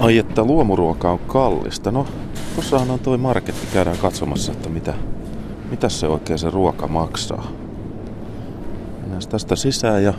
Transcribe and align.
Ai 0.00 0.18
että 0.18 0.44
luomuruoka 0.44 1.10
on 1.10 1.18
kallista. 1.18 1.90
No, 1.90 2.06
tuossahan 2.54 2.90
on 2.90 2.98
toi 2.98 3.18
marketti. 3.18 3.66
Käydään 3.72 3.98
katsomassa, 3.98 4.52
että 4.52 4.68
mitä, 4.68 4.94
mitä 5.70 5.88
se 5.88 6.06
oikein 6.06 6.38
se 6.38 6.50
ruoka 6.50 6.88
maksaa. 6.88 7.46
Mennään 9.00 9.22
tästä 9.28 9.56
sisään 9.56 10.04
ja 10.04 10.14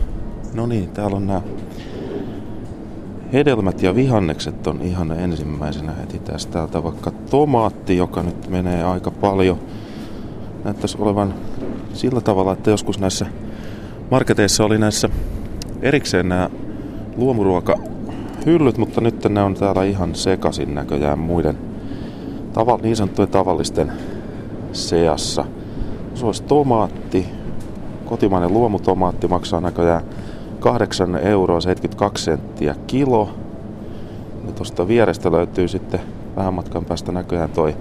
no 0.53 0.67
niin, 0.67 0.89
täällä 0.89 1.17
on 1.17 1.27
nämä 1.27 1.41
hedelmät 3.33 3.81
ja 3.81 3.95
vihannekset 3.95 4.67
on 4.67 4.81
ihan 4.81 5.11
ensimmäisenä 5.11 5.93
heti 5.93 6.19
tästä 6.19 6.51
täältä 6.51 6.83
vaikka 6.83 7.11
tomaatti, 7.11 7.97
joka 7.97 8.23
nyt 8.23 8.49
menee 8.49 8.83
aika 8.83 9.11
paljon. 9.11 9.59
Näyttäisi 10.63 10.97
olevan 10.99 11.33
sillä 11.93 12.21
tavalla, 12.21 12.53
että 12.53 12.69
joskus 12.69 12.99
näissä 12.99 13.25
marketeissa 14.11 14.65
oli 14.65 14.77
näissä 14.77 15.09
erikseen 15.81 16.29
nämä 16.29 16.49
luomuruoka 17.17 17.75
hyllyt, 18.47 18.77
mutta 18.77 19.01
nyt 19.01 19.25
ne 19.29 19.43
on 19.43 19.53
täällä 19.53 19.83
ihan 19.83 20.15
sekasin 20.15 20.75
näköjään 20.75 21.19
muiden 21.19 21.57
tava, 22.53 22.79
niin 22.81 22.95
sanottujen 22.95 23.29
tavallisten 23.29 23.91
seassa. 24.71 25.45
Se 26.13 26.25
olisi 26.25 26.43
tomaatti, 26.43 27.25
kotimainen 28.05 28.53
luomutomaatti 28.53 29.27
maksaa 29.27 29.61
näköjään 29.61 30.03
8 30.59 31.15
euroa 31.15 31.61
72 31.61 32.23
senttiä 32.23 32.75
kilo. 32.87 33.29
Ja 34.47 34.53
tuosta 34.53 34.87
vierestä 34.87 35.31
löytyy 35.31 35.67
sitten 35.67 35.99
vähän 36.35 36.53
matkan 36.53 36.85
päästä 36.85 37.11
näköjään 37.11 37.49
toi 37.49 37.75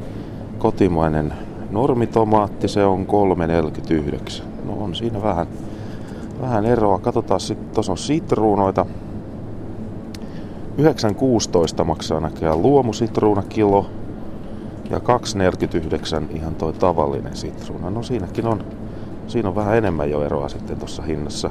kotimainen 0.59 1.33
normitomaatti, 1.71 2.69
se 2.69 2.85
on 2.85 3.07
3,49. 3.07 4.43
No 4.65 4.73
on 4.73 4.95
siinä 4.95 5.23
vähän, 5.23 5.47
vähän 6.41 6.65
eroa. 6.65 6.99
Katsotaan 6.99 7.41
sitten, 7.41 7.75
tuossa 7.75 7.93
on 7.93 7.99
sitruunoita. 7.99 8.87
9,16 10.79 11.85
maksaa 11.85 12.21
näköjään 12.21 12.63
luomusitruuna 12.63 13.43
kilo. 13.43 13.87
Ja 14.91 14.99
2,49 14.99 16.37
ihan 16.37 16.55
toi 16.55 16.73
tavallinen 16.73 17.37
sitruuna. 17.37 17.91
No 17.91 18.03
siinäkin 18.03 18.47
on, 18.47 18.65
siinä 19.27 19.49
on 19.49 19.55
vähän 19.55 19.77
enemmän 19.77 20.11
jo 20.11 20.25
eroa 20.25 20.49
sitten 20.49 20.79
tuossa 20.79 21.03
hinnassa. 21.03 21.51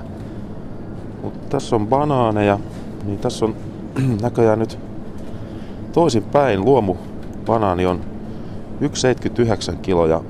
Mutta 1.23 1.39
tässä 1.49 1.75
on 1.75 1.87
banaaneja, 1.87 2.59
niin 3.05 3.19
tässä 3.19 3.45
on 3.45 3.55
näköjään 4.21 4.59
nyt 4.59 4.79
toisin 5.93 6.23
päin. 6.23 6.65
Luomu 6.65 6.95
banaani 7.45 7.85
on 7.85 8.01
1,79 8.81 9.75
kilo 9.81 10.07
ja 10.07 10.21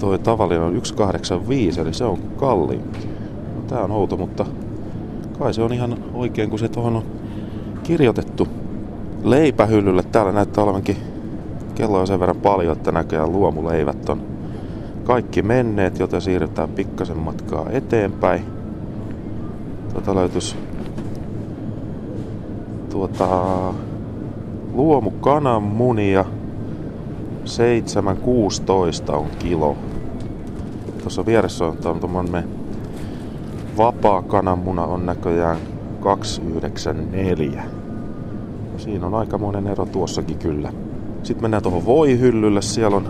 toi 0.00 0.18
tavallinen 0.18 0.62
on 0.62 0.74
1,85 1.74 1.80
eli 1.80 1.94
se 1.94 2.04
on 2.04 2.18
kalliimpi. 2.36 2.98
No, 3.56 3.62
tää 3.68 3.84
on 3.84 3.90
outo, 3.90 4.16
mutta 4.16 4.46
kai 5.38 5.54
se 5.54 5.62
on 5.62 5.72
ihan 5.72 5.98
oikein 6.14 6.50
kun 6.50 6.58
se 6.58 6.68
tuohon 6.68 6.96
on 6.96 7.15
kirjoitettu 7.86 8.48
leipähyllylle. 9.24 10.02
Täällä 10.02 10.32
näyttää 10.32 10.64
olevankin 10.64 10.96
kello 11.74 12.00
on 12.00 12.06
sen 12.06 12.20
verran 12.20 12.36
paljon, 12.36 12.76
että 12.76 12.92
näköjään 12.92 13.32
luomuleivät 13.32 14.08
on 14.08 14.22
kaikki 15.04 15.42
menneet, 15.42 15.98
joten 15.98 16.20
siirrytään 16.20 16.68
pikkasen 16.68 17.18
matkaa 17.18 17.66
eteenpäin. 17.70 18.44
Tuota 19.92 20.14
löytyisi 20.14 20.56
tuota, 22.90 23.28
luomu 24.72 25.10
kananmunia 25.10 26.24
7,16 29.08 29.14
on 29.14 29.26
kilo. 29.38 29.76
Tuossa 30.98 31.26
vieressä 31.26 31.64
on 31.64 31.76
tuommoinen 31.76 32.48
vapaa 33.76 34.22
kananmuna 34.22 34.84
on 34.84 35.06
näköjään 35.06 35.58
2,94. 36.00 37.75
Siinä 38.76 39.06
on 39.06 39.14
aikamoinen 39.14 39.66
ero 39.66 39.86
tuossakin 39.86 40.38
kyllä. 40.38 40.72
Sitten 41.22 41.44
mennään 41.44 41.62
tuohon 41.62 41.86
voihyllylle. 41.86 42.62
Siellä 42.62 42.96
on 42.96 43.08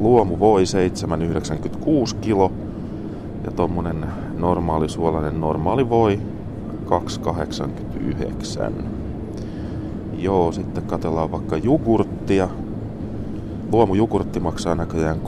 luomu 0.00 0.38
voi 0.38 0.62
7,96 2.12 2.16
kilo. 2.20 2.52
Ja 3.44 3.50
tuommoinen 3.50 4.06
normaali 4.38 4.88
suolainen 4.88 5.40
normaali 5.40 5.88
voi 5.88 6.20
2,89. 6.86 8.72
Joo, 10.18 10.52
sitten 10.52 10.84
katellaan 10.84 11.32
vaikka 11.32 11.56
jogurttia. 11.56 12.48
Luomujogurtti 13.72 14.40
maksaa 14.40 14.74
näköjään 14.74 15.20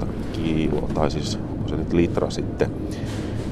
3,19 0.00 0.06
kiloa, 0.32 0.88
tai 0.94 1.10
siis 1.10 1.38
on 1.62 1.68
se 1.68 1.76
nyt 1.76 1.92
litra 1.92 2.30
sitten. 2.30 2.70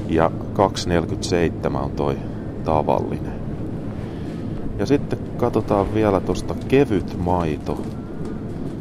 Ja 0.09 0.31
2,47 0.53 1.77
on 1.77 1.91
toi 1.91 2.17
tavallinen. 2.63 3.40
Ja 4.81 4.87
sitten 4.87 5.19
katsotaan 5.37 5.93
vielä 5.93 6.19
tuosta 6.19 6.55
kevyt 6.67 7.17
maito. 7.17 7.81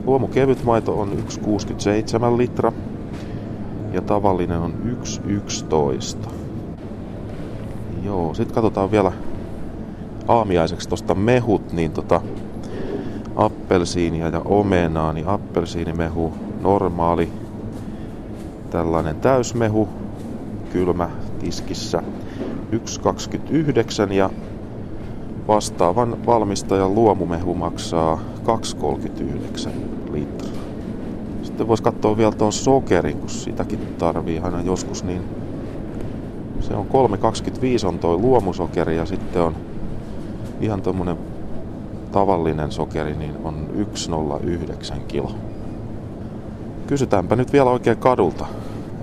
Luomu 0.05 0.29
kevyt 0.29 0.65
maito 0.65 1.01
on 1.01 1.09
1,67 1.13 2.37
litra 2.37 2.73
ja 3.93 4.03
tavallinen 4.03 4.59
on 4.59 4.75
1,11. 6.25 6.31
Joo, 8.05 8.35
sitten 8.35 8.55
katsotaan 8.55 8.91
vielä 8.91 9.13
aamiaiseksi 10.29 10.89
tuosta 10.89 11.15
mehut, 11.15 11.73
niin 11.73 11.93
tota 11.93 12.21
appelsiinia 13.37 14.29
ja 14.29 14.43
omenaa, 14.45 15.13
niin 15.13 15.29
appelsiinimehu 15.29 16.33
normaali, 16.61 17.33
tällainen 18.71 19.17
täysmehu, 19.17 19.89
kylmä 20.73 21.11
tiskissä 21.41 22.03
1,29 22.73 24.13
ja 24.13 24.31
vastaavan 25.51 26.27
valmistajan 26.27 26.95
luomumehu 26.95 27.55
maksaa 27.55 28.21
2,39 28.45 29.71
litraa. 30.13 30.51
Sitten 31.43 31.69
voisi 31.69 31.83
katsoa 31.83 32.17
vielä 32.17 32.33
tuon 32.33 32.53
sokerin, 32.53 33.17
kun 33.17 33.31
sitäkin 33.31 33.79
tarvii 33.99 34.39
aina 34.39 34.63
joskus, 34.63 35.05
niin 35.05 35.23
se 36.61 36.75
on 36.75 36.87
3,25 36.87 37.87
on 37.87 37.99
toi 37.99 38.17
luomusokeri 38.17 38.97
ja 38.97 39.07
sitten 39.07 39.43
on 39.43 39.57
ihan 40.61 40.83
tuommoinen 40.83 41.17
tavallinen 42.13 42.73
sokeri, 42.73 43.17
niin 43.17 43.35
on 43.45 43.69
1,09 44.93 45.01
kilo. 45.09 45.35
Kysytäänpä 46.87 47.37
nyt 47.37 47.53
vielä 47.53 47.71
oikein 47.71 47.99
kadulta. 47.99 48.47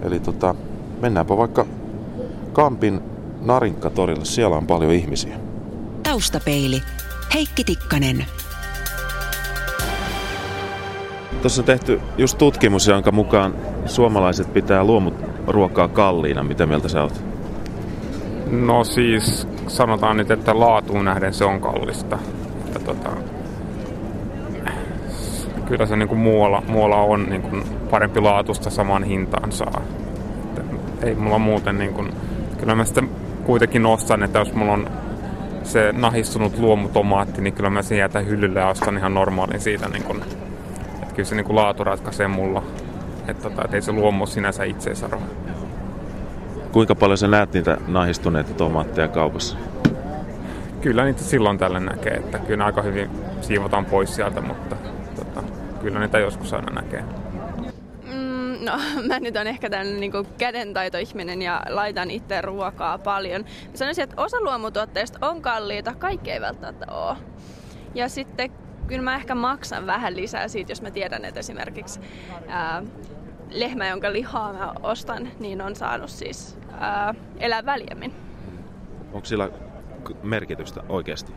Eli 0.01 0.19
tota, 0.19 0.55
mennäänpä 1.01 1.37
vaikka 1.37 1.65
Kampin 2.53 3.01
Narinkkatorille, 3.41 4.25
siellä 4.25 4.57
on 4.57 4.67
paljon 4.67 4.91
ihmisiä. 4.91 5.46
Taustapeili. 6.07 6.81
Heikki 7.33 7.63
Tikkanen. 7.63 8.25
Tuossa 11.41 11.61
on 11.61 11.65
tehty 11.65 12.01
just 12.17 12.37
tutkimus, 12.37 12.87
jonka 12.87 13.11
mukaan 13.11 13.55
suomalaiset 13.85 14.53
pitää 14.53 14.83
luomuruokaa 14.83 15.87
kalliina. 15.87 16.43
Mitä 16.43 16.65
mieltä 16.65 16.89
sä 16.89 17.03
oot? 17.03 17.23
No 18.51 18.83
siis 18.83 19.47
sanotaan 19.67 20.17
nyt, 20.17 20.31
että 20.31 20.59
laatuun 20.59 21.05
nähden 21.05 21.33
se 21.33 21.45
on 21.45 21.61
kallista. 21.61 22.19
Että 22.65 22.79
tota, 22.79 23.09
kyllä 25.65 25.85
se 25.85 25.95
niin 25.95 26.09
kuin 26.09 26.19
muualla, 26.19 26.63
muualla 26.67 26.97
on 26.97 27.25
niin 27.29 27.41
kuin 27.41 27.63
parempi 27.89 28.19
laatusta 28.19 28.69
samaan 28.69 29.03
hintaan 29.03 29.51
saa. 29.51 29.81
Että 30.47 30.61
ei 31.07 31.15
mulla 31.15 31.39
muuten 31.39 31.77
niin 31.77 31.93
kuin, 31.93 32.13
kyllä 32.57 32.75
mä 32.75 32.85
sitten 32.85 33.09
kuitenkin 33.43 33.85
ostan, 33.85 34.23
että 34.23 34.39
jos 34.39 34.53
mulla 34.53 34.73
on 34.73 34.89
se 35.67 35.91
nahistunut 35.91 36.57
luomutomaatti, 36.57 37.41
niin 37.41 37.53
kyllä 37.53 37.69
mä 37.69 37.81
sen 37.81 37.97
jätän 37.97 38.27
hyllylle 38.27 38.59
ja 38.59 38.67
ostan 38.67 38.97
ihan 38.97 39.13
normaalin 39.13 39.59
siitä. 39.61 39.89
Niin 39.89 40.03
kun, 40.03 40.21
että 41.01 41.15
kyllä 41.15 41.29
se 41.29 41.35
niin 41.35 41.45
kun 41.45 41.55
laatu 41.55 41.83
ratkaisee 41.83 42.27
mulla. 42.27 42.63
Että 43.27 43.49
tota, 43.49 43.65
et 43.65 43.73
ei 43.73 43.81
se 43.81 43.91
luomu 43.91 44.25
sinänsä 44.25 44.63
itseisarvo. 44.63 45.21
Kuinka 46.71 46.95
paljon 46.95 47.17
sä 47.17 47.27
näet 47.27 47.53
niitä 47.53 47.77
nahistuneita 47.87 48.53
tomaatteja 48.53 49.07
kaupassa? 49.07 49.57
Kyllä 50.81 51.03
niitä 51.03 51.23
silloin 51.23 51.57
tällä 51.57 51.79
näkee, 51.79 52.13
että 52.13 52.39
kyllä 52.39 52.65
aika 52.65 52.81
hyvin 52.81 53.09
siivotaan 53.41 53.85
pois 53.85 54.15
sieltä, 54.15 54.41
mutta 54.41 54.75
tota, 55.15 55.43
kyllä 55.81 55.99
niitä 55.99 56.19
joskus 56.19 56.53
aina 56.53 56.81
näkee. 56.81 57.03
No, 58.67 58.79
mä 59.07 59.19
nyt 59.19 59.37
on 59.37 59.47
ehkä 59.47 59.69
tällainen 59.69 59.99
niin 59.99 60.11
kädentaitoihminen 60.37 61.41
ja 61.41 61.63
laitan 61.69 62.11
itse 62.11 62.41
ruokaa 62.41 62.97
paljon. 62.97 63.41
Mä 63.41 63.77
sanoisin, 63.77 64.03
että 64.03 64.21
osa 64.21 64.37
luomutuotteista 64.41 65.19
on 65.21 65.41
kalliita, 65.41 65.95
kaikki 65.95 66.31
ei 66.31 66.41
välttämättä 66.41 66.91
ole. 66.91 67.17
Ja 67.95 68.09
sitten 68.09 68.51
kyllä 68.87 69.01
mä 69.01 69.15
ehkä 69.15 69.35
maksan 69.35 69.85
vähän 69.85 70.15
lisää 70.15 70.47
siitä, 70.47 70.71
jos 70.71 70.81
mä 70.81 70.91
tiedän, 70.91 71.25
että 71.25 71.39
esimerkiksi 71.39 71.99
ää, 72.47 72.83
lehmä, 73.49 73.87
jonka 73.87 74.13
lihaa 74.13 74.53
mä 74.53 74.73
ostan, 74.83 75.29
niin 75.39 75.61
on 75.61 75.75
saanut 75.75 76.09
siis 76.09 76.57
ää, 76.79 77.15
elää 77.39 77.65
väljemmin. 77.65 78.13
Onko 79.13 79.25
sillä 79.25 79.49
merkitystä 80.23 80.83
oikeasti? 80.89 81.33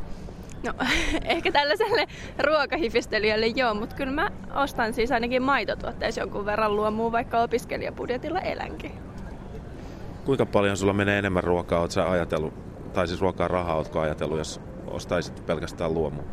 No, 0.66 0.72
ehkä 1.24 1.52
tällaiselle 1.52 2.06
ruokahifistelijälle 2.38 3.46
joo, 3.46 3.74
mutta 3.74 3.96
kyllä 3.96 4.12
mä 4.12 4.30
ostan 4.54 4.94
siis 4.94 5.12
ainakin 5.12 5.42
maitotuotteissa 5.42 6.20
jonkun 6.20 6.46
verran 6.46 6.76
luomua, 6.76 7.12
vaikka 7.12 7.40
opiskelijabudjetilla 7.42 8.40
elänkin. 8.40 8.92
Kuinka 10.24 10.46
paljon 10.46 10.76
sulla 10.76 10.92
menee 10.92 11.18
enemmän 11.18 11.44
ruokaa, 11.44 11.80
oot 11.80 11.90
sä 11.90 12.10
ajatellut, 12.10 12.54
tai 12.92 13.08
siis 13.08 13.20
ruokaa 13.20 13.48
rahaa, 13.48 13.76
ootko 13.76 14.00
ajatellut, 14.00 14.38
jos 14.38 14.60
ostaisit 14.86 15.46
pelkästään 15.46 15.94
luomua? 15.94 16.24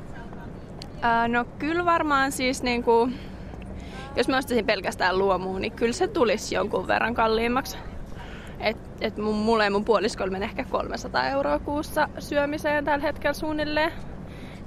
Ää, 1.01 1.27
no 1.27 1.45
kyllä 1.59 1.85
varmaan 1.85 2.31
siis 2.31 2.63
niinku, 2.63 3.09
jos 4.15 4.27
mä 4.27 4.37
ostaisin 4.37 4.65
pelkästään 4.65 5.17
luomua, 5.17 5.59
niin 5.59 5.71
kyllä 5.71 5.93
se 5.93 6.07
tulisi 6.07 6.55
jonkun 6.55 6.87
verran 6.87 7.13
kalliimmaksi. 7.13 7.77
Et, 8.59 8.77
et 9.01 9.17
mun, 9.17 9.35
mulle 9.35 9.63
ja 9.63 9.71
mun 9.71 9.85
puoliskolle 9.85 10.31
menee 10.31 10.47
ehkä 10.47 10.63
300 10.63 11.29
euroa 11.29 11.59
kuussa 11.59 12.09
syömiseen 12.19 12.85
tällä 12.85 13.05
hetkellä 13.05 13.33
suunnilleen. 13.33 13.91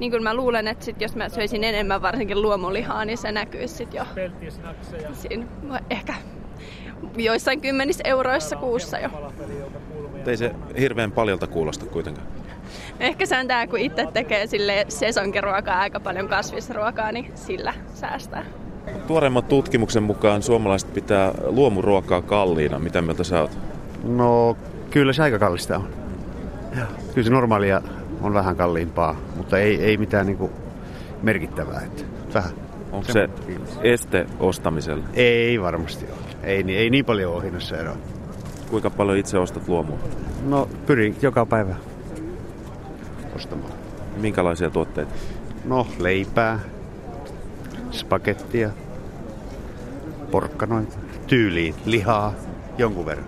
Niin 0.01 0.11
kyllä 0.11 0.23
mä 0.31 0.35
luulen, 0.35 0.69
että 0.69 0.85
sit 0.85 1.01
jos 1.01 1.17
mä 1.17 1.29
söisin 1.29 1.65
enemmän 1.65 2.03
varsinkin 2.03 2.43
luomulihaa, 2.43 3.05
niin 3.05 3.19
se 3.19 3.33
näkyisi 3.33 3.75
sit 3.75 3.95
jo 3.95 4.05
siinä 5.13 5.47
ehkä 5.91 6.15
joissain 7.17 7.61
kymmenissä 7.61 8.03
euroissa 8.07 8.57
kuussa 8.57 8.99
jo. 8.99 9.09
Ei 10.27 10.37
se 10.37 10.55
hirveän 10.79 11.13
paljolta 11.13 11.47
kuulosta 11.47 11.87
kuitenkaan. 11.87 12.27
Ehkä 13.01 13.27
se 13.27 13.39
on 13.39 13.49
tää, 13.49 13.67
kun 13.67 13.79
itse 13.79 14.07
tekee 14.13 14.47
sille 14.47 14.87
sesonkiruokaa 14.89 15.79
aika 15.79 16.01
paljon 16.01 16.29
kasvisruokaa, 16.29 17.13
niin 17.13 17.33
sillä 17.35 17.75
säästää. 17.95 18.45
Tuoreimman 19.07 19.45
tutkimuksen 19.45 20.03
mukaan 20.03 20.43
suomalaiset 20.43 20.95
pitää 20.95 21.33
luomuruokaa 21.43 22.23
kalliina. 22.23 22.79
Mitä 22.79 23.03
mieltä 23.03 23.25
sä 23.25 23.41
oot? 23.41 23.59
No 24.05 24.57
kyllä 24.91 25.13
se 25.13 25.23
aika 25.23 25.39
kallista 25.39 25.77
on. 25.77 25.89
Kyllä 27.15 27.25
se 27.25 27.31
normaalia 27.31 27.83
on 28.21 28.35
vähän 28.35 28.57
kalliimpaa, 28.57 29.17
mutta 29.37 29.59
ei, 29.59 29.85
ei 29.85 29.97
mitään 29.97 30.27
niinku 30.27 30.51
merkittävää. 31.23 31.81
Että 31.81 32.05
vähän. 32.35 32.53
Onko 32.93 33.13
se 33.13 33.29
este 33.83 34.27
ostamiselle? 34.41 35.05
Ei 35.15 35.61
varmasti 35.61 36.05
ole. 36.05 36.21
Ei, 36.43 36.65
ei 36.77 36.91
niin 36.91 37.05
paljon 37.05 37.35
ole 37.35 37.45
hinnassa 37.45 37.77
eroa. 37.77 37.97
Kuinka 38.71 38.91
paljon 38.91 39.19
itse 39.19 39.39
ostat 39.39 39.69
luomua? 39.69 39.99
No 40.47 40.69
pyrin 40.87 41.17
joka 41.23 41.47
päivä 41.47 41.75
ostamaan. 43.37 43.73
Minkälaisia 44.17 44.71
tuotteita? 44.71 45.15
No 45.65 45.87
leipää, 45.99 46.59
spagettia, 47.91 48.71
porkkanoita, 50.31 50.97
tyyliin, 51.27 51.75
lihaa, 51.85 52.35
jonkun 52.79 53.07
verran. 53.07 53.27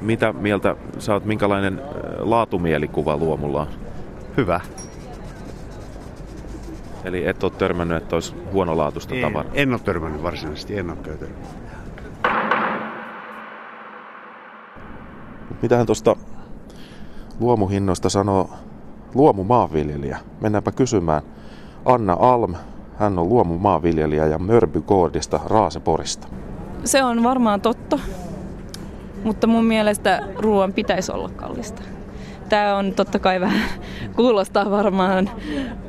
Mitä 0.00 0.32
mieltä 0.32 0.76
sä 0.98 1.12
oot, 1.12 1.24
minkälainen 1.24 1.80
laatumielikkuva 2.18 3.16
luomulla 3.16 3.60
on? 3.60 3.81
Hyvä. 4.36 4.60
Eli 7.04 7.26
et 7.26 7.44
ole 7.44 7.52
törmännyt, 7.58 8.02
että 8.02 8.16
olisi 8.16 8.34
huonolaatuista 8.52 9.14
En, 9.14 9.20
tavaraa? 9.20 9.52
en 9.54 9.72
ole 9.72 9.80
törmännyt 9.80 10.22
varsinaisesti, 10.22 10.78
en 10.78 10.90
ole 10.90 10.98
käytänyt. 11.02 11.36
Mitähän 15.62 15.86
tuosta 15.86 16.16
luomuhinnoista 17.40 18.08
sanoo 18.08 18.50
luomumaanviljelijä? 19.14 20.18
Mennäänpä 20.40 20.72
kysymään. 20.72 21.22
Anna 21.84 22.16
Alm, 22.20 22.54
hän 22.98 23.18
on 23.18 23.28
luomumaanviljelijä 23.28 24.26
ja 24.26 24.38
Mörby 24.38 24.80
Koodista 24.80 25.40
Raaseporista. 25.46 26.28
Se 26.84 27.04
on 27.04 27.22
varmaan 27.22 27.60
totta, 27.60 27.98
mutta 29.24 29.46
mun 29.46 29.64
mielestä 29.64 30.20
ruoan 30.38 30.72
pitäisi 30.72 31.12
olla 31.12 31.28
kallista. 31.28 31.82
Tämä 32.52 32.76
on 32.76 32.94
totta 32.94 33.18
kai 33.18 33.40
vähän, 33.40 33.68
kuulostaa 34.16 34.70
varmaan 34.70 35.30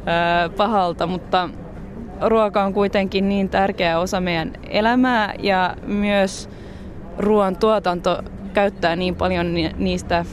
ää, 0.05 0.49
pahalta, 0.49 1.07
mutta 1.07 1.49
ruoka 2.21 2.63
on 2.63 2.73
kuitenkin 2.73 3.29
niin 3.29 3.49
tärkeä 3.49 3.99
osa 3.99 4.21
meidän 4.21 4.53
elämää 4.69 5.33
ja 5.39 5.75
myös 5.85 6.49
ruoan 7.17 7.55
tuotanto 7.55 8.23
käyttää 8.53 8.95
niin 8.95 9.15
paljon 9.15 9.53
ni- 9.53 9.75
niistä 9.77 10.25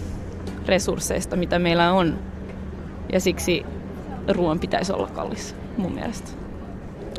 resursseista, 0.67 1.37
mitä 1.37 1.59
meillä 1.59 1.93
on. 1.93 2.19
Ja 3.12 3.21
siksi 3.21 3.67
ruoan 4.29 4.59
pitäisi 4.59 4.93
olla 4.93 5.09
kallis 5.09 5.56
mun 5.77 5.93
mielestä. 5.93 6.31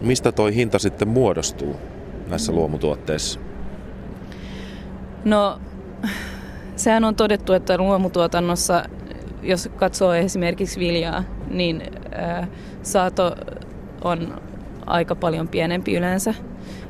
Mistä 0.02 0.31
toi 0.31 0.56
hinta 0.56 0.80
sitten 0.80 1.08
muodostuu 1.08 1.75
näissä 2.28 2.52
luomutuotteissa? 2.52 3.40
No, 5.25 5.60
sehän 6.75 7.04
on 7.04 7.16
todettu, 7.16 7.54
että 7.54 7.78
luomutuotannossa, 7.78 8.84
jos 9.41 9.69
katsoo 9.75 10.13
esimerkiksi 10.13 10.79
viljaa, 10.79 11.23
niin 11.49 11.83
saato 12.83 13.35
on 14.03 14.41
aika 14.85 15.15
paljon 15.15 15.47
pienempi 15.47 15.95
yleensä. 15.95 16.33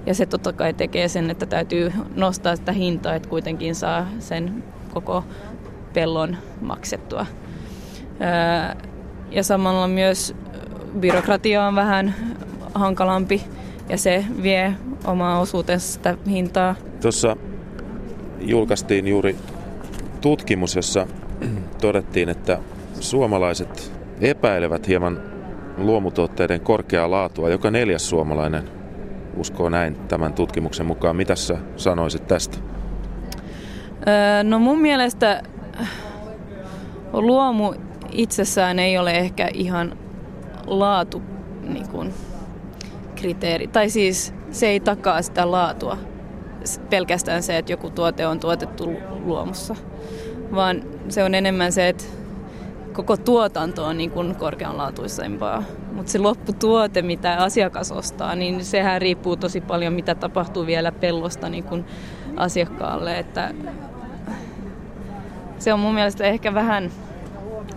Ja 0.05 0.13
se 0.13 0.25
totta 0.25 0.53
kai 0.53 0.73
tekee 0.73 1.07
sen, 1.07 1.29
että 1.29 1.45
täytyy 1.45 1.91
nostaa 2.15 2.55
sitä 2.55 2.71
hintaa, 2.71 3.15
että 3.15 3.29
kuitenkin 3.29 3.75
saa 3.75 4.07
sen 4.19 4.63
koko 4.93 5.23
pellon 5.93 6.37
maksettua. 6.61 7.25
Ja 9.31 9.43
samalla 9.43 9.87
myös 9.87 10.35
byrokratia 10.99 11.67
on 11.67 11.75
vähän 11.75 12.15
hankalampi 12.73 13.41
ja 13.89 13.97
se 13.97 14.25
vie 14.43 14.73
omaa 15.05 15.39
osuutensa 15.39 15.93
sitä 15.93 16.17
hintaa. 16.29 16.75
Tuossa 17.01 17.37
julkaistiin 18.39 19.07
juuri 19.07 19.35
tutkimus, 20.21 20.75
jossa 20.75 21.07
todettiin, 21.81 22.29
että 22.29 22.59
suomalaiset 22.99 23.93
epäilevät 24.21 24.87
hieman 24.87 25.21
luomutuotteiden 25.77 26.61
korkeaa 26.61 27.11
laatua. 27.11 27.49
Joka 27.49 27.71
neljäs 27.71 28.09
suomalainen 28.09 28.63
uskoo 29.37 29.69
näin 29.69 29.95
tämän 29.95 30.33
tutkimuksen 30.33 30.85
mukaan. 30.85 31.15
Mitä 31.15 31.35
sä 31.35 31.57
sanoisit 31.77 32.27
tästä? 32.27 32.57
No 34.43 34.59
mun 34.59 34.81
mielestä 34.81 35.43
luomu 37.13 37.73
itsessään 38.11 38.79
ei 38.79 38.97
ole 38.97 39.11
ehkä 39.11 39.49
ihan 39.53 39.97
laatu 40.67 41.21
niin 41.61 41.89
kuin, 41.89 42.13
kriteeri. 43.15 43.67
Tai 43.67 43.89
siis 43.89 44.33
se 44.51 44.67
ei 44.67 44.79
takaa 44.79 45.21
sitä 45.21 45.51
laatua. 45.51 45.97
Pelkästään 46.89 47.43
se, 47.43 47.57
että 47.57 47.71
joku 47.71 47.89
tuote 47.89 48.27
on 48.27 48.39
tuotettu 48.39 48.89
luomussa. 49.25 49.75
Vaan 50.55 50.83
se 51.09 51.23
on 51.23 51.35
enemmän 51.35 51.71
se, 51.71 51.89
että 51.89 52.03
koko 52.93 53.17
tuotanto 53.17 53.85
on 53.85 53.97
niin 53.97 54.11
kuin 54.11 54.35
korkeanlaatuisempaa. 54.35 55.63
Mutta 55.93 56.11
se 56.11 56.19
lopputuote, 56.19 57.01
mitä 57.01 57.33
asiakas 57.33 57.91
ostaa, 57.91 58.35
niin 58.35 58.65
sehän 58.65 59.01
riippuu 59.01 59.35
tosi 59.35 59.61
paljon, 59.61 59.93
mitä 59.93 60.15
tapahtuu 60.15 60.65
vielä 60.65 60.91
pellosta 60.91 61.49
niin 61.49 61.63
kuin 61.63 61.85
asiakkaalle. 62.35 63.19
Että 63.19 63.53
se 65.59 65.73
on 65.73 65.79
mun 65.79 65.93
mielestä 65.93 66.23
ehkä 66.23 66.53
vähän 66.53 66.91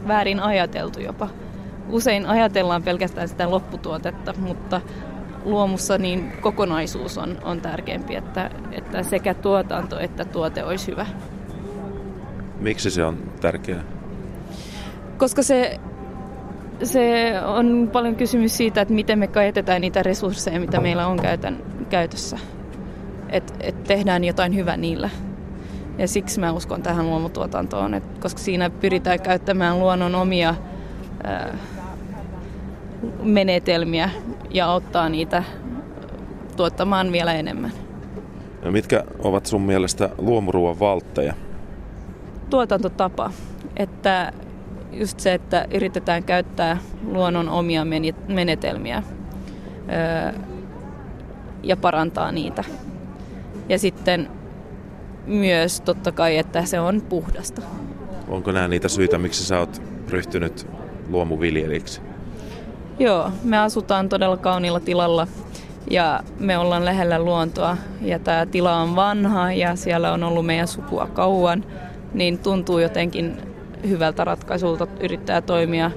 väärin 0.09 0.41
ajateltu 0.41 1.01
jopa. 1.01 1.29
Usein 1.89 2.27
ajatellaan 2.27 2.83
pelkästään 2.83 3.29
sitä 3.29 3.51
lopputuotetta, 3.51 4.35
mutta 4.39 4.81
luomussa 5.45 5.99
niin 5.99 6.33
kokonaisuus 6.41 7.19
on, 7.19 7.39
on 7.43 7.61
tärkeämpi, 7.61 8.17
että, 8.17 8.51
että 8.73 9.03
sekä 9.03 9.35
tuotanto 9.35 9.99
että 9.99 10.25
tuote 10.25 10.65
olisi 10.65 10.87
hyvä. 10.87 11.07
Miksi 12.61 12.91
se 12.91 13.05
on 13.05 13.19
tärkeää? 13.41 13.83
Koska 15.19 15.43
se, 15.43 15.81
se 16.83 17.33
on 17.47 17.91
paljon 17.93 18.17
kysymys 18.17 18.57
siitä, 18.57 18.81
että 18.81 18.95
miten 18.95 19.19
me 19.19 19.27
käytetään 19.27 19.81
niitä 19.81 20.03
resursseja, 20.03 20.61
mitä 20.61 20.81
meillä 20.81 21.07
on 21.07 21.21
käytän, 21.21 21.63
käytössä. 21.91 22.39
Että 23.29 23.55
et 23.61 23.85
tehdään 23.85 24.25
jotain 24.25 24.55
hyvää 24.55 24.77
niillä. 24.77 25.11
Ja 25.99 26.09
siksi 26.09 26.41
mä 26.41 26.53
uskon 26.53 26.83
tähän 26.83 27.07
luomutuotantoon, 27.07 27.95
et 27.95 28.19
koska 28.19 28.41
siinä 28.41 28.71
pyritään 28.71 29.21
käyttämään 29.21 29.79
luonnon 29.79 30.15
omia 30.15 30.55
ää, 31.25 31.59
menetelmiä 33.23 34.11
ja 34.51 34.67
auttaa 34.67 35.09
niitä 35.09 35.43
tuottamaan 36.57 37.13
vielä 37.13 37.35
enemmän. 37.35 37.73
Ja 38.65 38.71
mitkä 38.71 39.05
ovat 39.19 39.47
sun 39.47 39.63
mielestä 39.63 40.11
luomuruuan 40.19 40.81
valtteja? 40.81 41.35
Tuotantotapa, 42.55 43.31
että 43.77 44.33
just 44.93 45.21
se, 45.21 45.35
että 45.35 45.67
yritetään 45.75 46.25
käyttää 46.25 46.79
luonnon 47.07 47.49
omia 47.49 47.87
menetelmiä 48.29 49.03
öö, 49.93 50.41
ja 51.63 51.77
parantaa 51.77 52.33
niitä. 52.33 52.65
Ja 53.69 53.79
sitten 53.79 54.29
myös 55.27 55.81
totta 55.81 56.13
kai, 56.13 56.39
että 56.39 56.65
se 56.65 56.81
on 56.81 57.03
puhdasta. 57.09 57.63
Onko 58.29 58.53
nämä 58.53 58.69
niitä 58.69 58.89
syitä, 58.89 59.19
miksi 59.19 59.45
sä 59.45 59.59
oot 59.59 59.83
ryhtynyt 60.09 60.67
luomuviljelijäksi? 61.09 62.01
Joo, 62.99 63.31
me 63.45 63.59
asutaan 63.59 64.09
todella 64.09 64.37
kauniilla 64.37 64.81
tilalla 64.81 65.27
ja 65.91 66.21
me 66.39 66.59
ollaan 66.59 66.85
lähellä 66.85 67.19
luontoa 67.19 67.77
ja 68.01 68.19
tämä 68.19 68.47
tila 68.47 68.77
on 68.77 68.97
vanha 68.97 69.53
ja 69.53 69.77
siellä 69.77 70.13
on 70.13 70.25
ollut 70.25 70.47
meidän 70.47 70.69
sukua 70.69 71.07
kauan, 71.07 71.65
niin 72.15 72.39
tuntuu 72.39 72.79
jotenkin 72.79 73.37
hyvältä 73.89 74.25
ratkaisulta 74.25 74.87
yrittää 75.01 75.41
toimia 75.41 75.91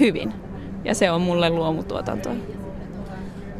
hyvin. 0.00 0.32
Ja 0.84 0.94
se 0.94 1.10
on 1.10 1.20
mulle 1.20 1.50
luomutuotantoa. 1.50 2.32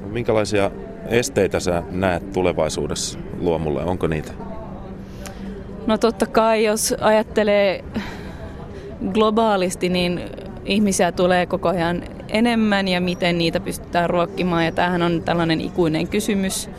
Minkälaisia 0.07 0.71
esteitä 1.09 1.61
sä 1.61 1.83
näet 1.91 2.33
tulevaisuudessa 2.33 3.19
luomulle? 3.39 3.85
Onko 3.85 4.07
niitä? 4.07 4.33
No 5.87 5.99
totta 5.99 6.27
kai, 6.27 6.65
jos 6.65 6.95
ajattelee 7.01 7.85
globaalisti 9.13 9.89
niin 9.89 10.21
ihmisiä 10.65 11.13
tulee 11.13 11.47
koko 11.47 11.69
ajan 11.69 12.03
enemmän 12.29 12.89
ja 12.89 13.01
miten 13.01 13.39
niitä 13.39 13.61
pystytään 13.61 14.11
ruokkimaan. 14.11 14.65
Ja 14.65 14.73
tämähän 14.73 15.03
on 15.03 15.23
tällainen 15.23 15.61
ikuinen 15.61 16.09
kysymys. 16.09 16.71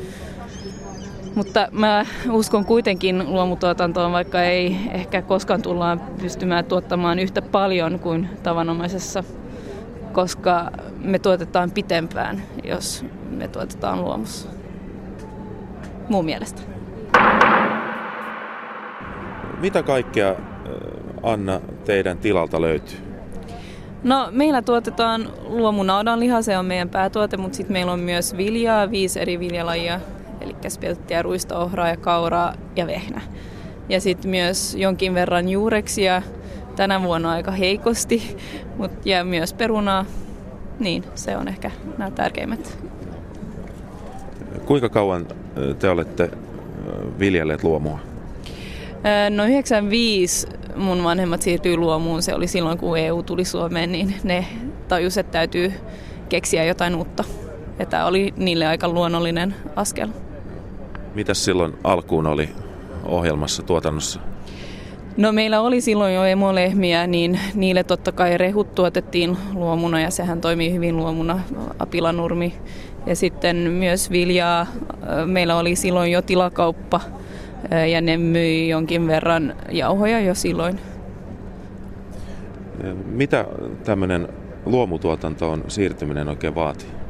Mutta 1.35 1.67
mä 1.71 2.05
uskon 2.31 2.65
kuitenkin 2.65 3.31
luomutuotantoon, 3.33 4.11
vaikka 4.11 4.43
ei 4.43 4.77
ehkä 4.91 5.21
koskaan 5.21 5.61
tullaan 5.61 6.01
pystymään 6.21 6.65
tuottamaan 6.65 7.19
yhtä 7.19 7.41
paljon 7.41 7.99
kuin 7.99 8.29
tavanomaisessa, 8.43 9.23
koska 10.11 10.71
me 10.97 11.19
tuotetaan 11.19 11.71
pitempään, 11.71 12.41
jos 12.63 13.05
me 13.29 13.47
tuotetaan 13.47 14.01
luomussa. 14.01 14.49
Mun 16.09 16.25
mielestä. 16.25 16.61
Mitä 19.59 19.83
kaikkea, 19.83 20.35
Anna, 21.23 21.61
teidän 21.85 22.17
tilalta 22.17 22.61
löytyy? 22.61 22.97
No 24.03 24.27
meillä 24.31 24.61
tuotetaan 24.61 25.29
luomunaudanliha, 25.47 26.41
se 26.41 26.57
on 26.57 26.65
meidän 26.65 26.89
päätuote, 26.89 27.37
mutta 27.37 27.55
sitten 27.55 27.73
meillä 27.73 27.91
on 27.91 27.99
myös 27.99 28.37
viljaa, 28.37 28.91
viisi 28.91 29.19
eri 29.19 29.39
viljalajia, 29.39 29.99
eli 30.43 30.55
spelttiä, 30.67 31.21
ruista, 31.21 31.59
ohraa 31.59 31.89
ja 31.89 31.97
kauraa 31.97 32.53
ja 32.75 32.87
vehnä. 32.87 33.21
Ja 33.89 34.01
sitten 34.01 34.31
myös 34.31 34.75
jonkin 34.75 35.13
verran 35.13 35.49
juureksia, 35.49 36.21
tänä 36.75 37.03
vuonna 37.03 37.31
aika 37.31 37.51
heikosti, 37.51 38.37
mut, 38.77 38.91
ja 39.05 39.23
myös 39.23 39.53
perunaa. 39.53 40.05
Niin, 40.79 41.03
se 41.15 41.37
on 41.37 41.47
ehkä 41.47 41.71
nämä 41.97 42.11
tärkeimmät. 42.11 42.77
Kuinka 44.65 44.89
kauan 44.89 45.25
te 45.79 45.89
olette 45.89 46.29
viljelleet 47.19 47.63
luomua? 47.63 47.99
No 49.29 49.43
95 49.43 50.47
mun 50.75 51.03
vanhemmat 51.03 51.41
siirtyi 51.41 51.77
luomuun. 51.77 52.21
Se 52.21 52.33
oli 52.33 52.47
silloin, 52.47 52.77
kun 52.77 52.97
EU 52.97 53.23
tuli 53.23 53.45
Suomeen, 53.45 53.91
niin 53.91 54.15
ne 54.23 54.45
tajus, 54.87 55.17
että 55.17 55.31
täytyy 55.31 55.73
keksiä 56.29 56.63
jotain 56.63 56.95
uutta. 56.95 57.23
Ja 57.79 57.85
tämä 57.85 58.05
oli 58.05 58.33
niille 58.37 58.67
aika 58.67 58.87
luonnollinen 58.87 59.55
askel. 59.75 60.09
Mitäs 61.15 61.45
silloin 61.45 61.73
alkuun 61.83 62.27
oli 62.27 62.49
ohjelmassa 63.05 63.63
tuotannossa? 63.63 64.19
No 65.17 65.31
meillä 65.31 65.61
oli 65.61 65.81
silloin 65.81 66.13
jo 66.13 66.23
emolehmiä, 66.23 67.07
niin 67.07 67.39
niille 67.55 67.83
totta 67.83 68.11
kai 68.11 68.37
rehut 68.37 68.75
tuotettiin 68.75 69.37
luomuna 69.53 69.99
ja 69.99 70.11
sehän 70.11 70.41
toimii 70.41 70.73
hyvin 70.73 70.97
luomuna, 70.97 71.39
apilanurmi. 71.79 72.53
Ja 73.05 73.15
sitten 73.15 73.55
myös 73.55 74.11
viljaa. 74.11 74.67
Meillä 75.25 75.57
oli 75.57 75.75
silloin 75.75 76.11
jo 76.11 76.21
tilakauppa 76.21 77.01
ja 77.91 78.01
ne 78.01 78.17
myi 78.17 78.69
jonkin 78.69 79.07
verran 79.07 79.55
jauhoja 79.71 80.19
jo 80.19 80.35
silloin. 80.35 80.79
Mitä 83.05 83.45
tämmöinen 83.83 84.27
luomutuotantoon 84.65 85.63
siirtyminen 85.67 86.29
oikein 86.29 86.55
vaatii? 86.55 87.02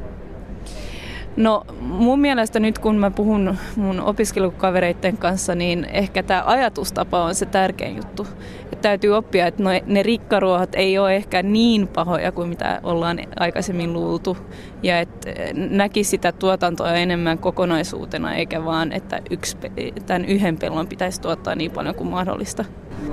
No 1.38 1.64
mun 1.80 2.20
mielestä 2.20 2.60
nyt 2.60 2.80
kun 2.80 2.96
mä 2.96 3.12
puhun 3.12 3.58
mun 3.76 4.00
opiskelukavereiden 4.00 5.18
kanssa, 5.18 5.56
niin 5.56 5.86
ehkä 5.86 6.24
tämä 6.24 6.44
ajatustapa 6.46 7.24
on 7.24 7.36
se 7.36 7.46
tärkein 7.46 7.96
juttu. 7.96 8.28
Et 8.72 8.82
täytyy 8.82 9.16
oppia, 9.16 9.48
että 9.48 9.64
ne 9.86 10.04
rikkaruohat 10.04 10.76
ei 10.76 10.98
ole 10.98 11.16
ehkä 11.16 11.44
niin 11.44 11.88
pahoja 11.88 12.32
kuin 12.32 12.50
mitä 12.50 12.80
ollaan 12.84 13.20
aikaisemmin 13.40 13.94
luultu. 13.94 14.38
Ja 14.84 15.00
että 15.00 15.30
näkisi 15.54 16.10
sitä 16.10 16.32
tuotantoa 16.32 16.94
enemmän 16.94 17.38
kokonaisuutena, 17.38 18.36
eikä 18.36 18.66
vaan, 18.66 18.92
että 18.92 19.22
yksi, 19.30 19.58
tämän 20.06 20.26
yhden 20.26 20.58
pellon 20.58 20.88
pitäisi 20.88 21.22
tuottaa 21.22 21.56
niin 21.56 21.72
paljon 21.72 21.96
kuin 21.96 22.10
mahdollista. 22.10 22.66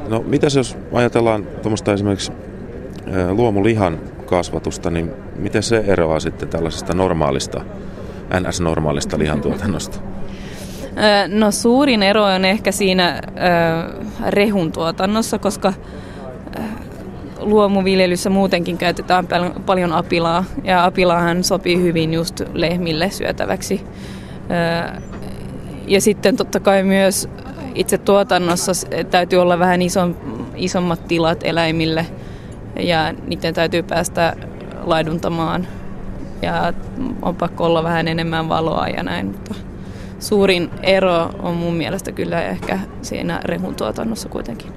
No 0.08 0.24
mitäs 0.26 0.56
jos 0.56 0.76
ajatellaan 0.92 1.46
tuommoista 1.62 1.92
esimerkiksi 1.92 2.32
luomulihan 3.30 3.98
kasvatusta, 4.26 4.90
niin 4.90 5.10
miten 5.36 5.62
se 5.62 5.84
eroaa 5.86 6.20
sitten 6.20 6.48
tällaisesta 6.48 6.94
normaalista 6.94 7.60
NS-normaalista 8.40 9.18
lihantuotannosta? 9.18 9.98
No 11.28 11.50
suurin 11.50 12.02
ero 12.02 12.24
on 12.24 12.44
ehkä 12.44 12.72
siinä 12.72 13.20
rehun 14.28 14.72
tuotannossa, 14.72 15.38
koska 15.38 15.72
luomuviljelyssä 17.40 18.30
muutenkin 18.30 18.78
käytetään 18.78 19.26
paljon 19.66 19.92
apilaa 19.92 20.44
ja 20.64 20.84
apilaahan 20.84 21.44
sopii 21.44 21.82
hyvin 21.82 22.14
just 22.14 22.40
lehmille 22.54 23.10
syötäväksi. 23.10 23.84
Ja 25.86 26.00
sitten 26.00 26.36
totta 26.36 26.60
kai 26.60 26.82
myös 26.82 27.28
itse 27.74 27.98
tuotannossa 27.98 28.72
täytyy 29.10 29.38
olla 29.38 29.58
vähän 29.58 29.80
isommat 30.56 31.08
tilat 31.08 31.40
eläimille 31.44 32.06
ja 32.80 33.12
niiden 33.26 33.54
täytyy 33.54 33.82
päästä 33.82 34.36
laiduntamaan 34.84 35.66
ja 36.42 36.72
on 37.22 37.36
pakko 37.36 37.64
olla 37.64 37.82
vähän 37.82 38.08
enemmän 38.08 38.48
valoa 38.48 38.88
ja 38.88 39.02
näin, 39.02 39.26
mutta 39.26 39.54
suurin 40.18 40.70
ero 40.82 41.30
on 41.42 41.54
mun 41.54 41.74
mielestä 41.74 42.12
kyllä 42.12 42.42
ehkä 42.42 42.78
siinä 43.02 43.40
rehun 43.44 43.74
tuotannossa 43.74 44.28
kuitenkin. 44.28 44.72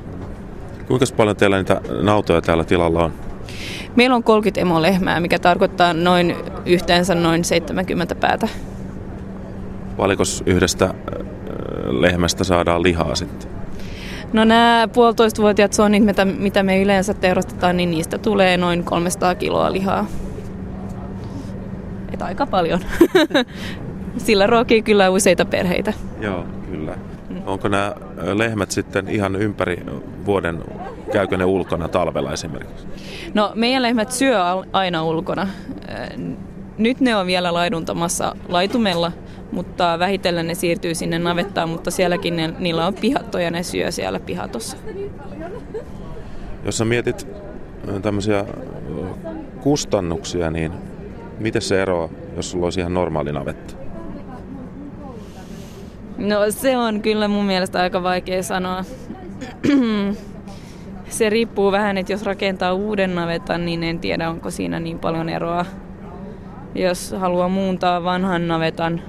Kuinka 0.87 1.05
paljon 1.17 1.35
teillä 1.35 1.57
niitä 1.57 1.81
nautoja 2.01 2.41
täällä 2.41 2.63
tilalla 2.63 3.03
on? 3.03 3.13
Meillä 3.95 4.15
on 4.15 4.23
30 4.23 4.61
emolehmää, 4.61 5.19
mikä 5.19 5.39
tarkoittaa 5.39 5.93
noin 5.93 6.35
yhteensä 6.65 7.15
noin 7.15 7.43
70 7.43 8.15
päätä. 8.15 8.47
Paljonko 9.97 10.23
yhdestä 10.45 10.93
lehmästä 11.89 12.43
saadaan 12.43 12.83
lihaa 12.83 13.15
sitten? 13.15 13.49
No 14.33 14.43
nämä 14.43 14.87
puolitoistavuotiaat 14.93 15.73
sonit, 15.73 16.05
mitä, 16.05 16.25
mitä 16.25 16.63
me 16.63 16.81
yleensä 16.81 17.13
teurastetaan, 17.13 17.77
niin 17.77 17.91
niistä 17.91 18.17
tulee 18.17 18.57
noin 18.57 18.83
300 18.83 19.35
kiloa 19.35 19.71
lihaa 19.71 20.05
että 22.13 22.25
aika 22.25 22.45
paljon. 22.45 22.79
Sillä 24.17 24.47
ruokii 24.47 24.81
kyllä 24.81 25.09
useita 25.09 25.45
perheitä. 25.45 25.93
Joo, 26.21 26.45
kyllä. 26.71 26.95
Onko 27.45 27.67
nämä 27.67 27.93
lehmät 28.33 28.71
sitten 28.71 29.07
ihan 29.07 29.35
ympäri 29.35 29.83
vuoden, 30.25 30.63
käykö 31.11 31.37
ne 31.37 31.45
ulkona 31.45 31.87
talvella 31.87 32.33
esimerkiksi? 32.33 32.87
No 33.33 33.51
meidän 33.55 33.81
lehmät 33.81 34.11
syö 34.11 34.39
aina 34.73 35.03
ulkona. 35.03 35.47
Nyt 36.77 36.99
ne 36.99 37.15
on 37.15 37.27
vielä 37.27 37.53
laiduntamassa 37.53 38.35
laitumella, 38.49 39.11
mutta 39.51 39.99
vähitellen 39.99 40.47
ne 40.47 40.55
siirtyy 40.55 40.95
sinne 40.95 41.19
navettaan, 41.19 41.69
mutta 41.69 41.91
sielläkin 41.91 42.35
ne, 42.35 42.53
niillä 42.59 42.87
on 42.87 42.93
pihatto 42.93 43.39
ja 43.39 43.51
ne 43.51 43.63
syö 43.63 43.91
siellä 43.91 44.19
pihatossa. 44.19 44.77
Jos 46.65 46.77
sä 46.77 46.85
mietit 46.85 47.27
tämmöisiä 48.01 48.45
kustannuksia, 49.61 50.51
niin 50.51 50.71
Miten 51.43 51.61
se 51.61 51.81
eroaa, 51.81 52.09
jos 52.35 52.51
sulla 52.51 52.65
olisi 52.65 52.79
ihan 52.79 52.93
normaali 52.93 53.31
navetta? 53.31 53.73
No 56.17 56.37
se 56.49 56.77
on 56.77 57.01
kyllä 57.01 57.27
mun 57.27 57.45
mielestä 57.45 57.81
aika 57.81 58.03
vaikea 58.03 58.43
sanoa. 58.43 58.83
se 61.09 61.29
riippuu 61.29 61.71
vähän, 61.71 61.97
että 61.97 62.13
jos 62.13 62.23
rakentaa 62.23 62.73
uuden 62.73 63.15
navetan, 63.15 63.65
niin 63.65 63.83
en 63.83 63.99
tiedä 63.99 64.29
onko 64.29 64.51
siinä 64.51 64.79
niin 64.79 64.99
paljon 64.99 65.29
eroa. 65.29 65.65
Jos 66.75 67.15
haluaa 67.19 67.49
muuntaa 67.49 68.03
vanhan 68.03 68.47
navetan 68.47 69.01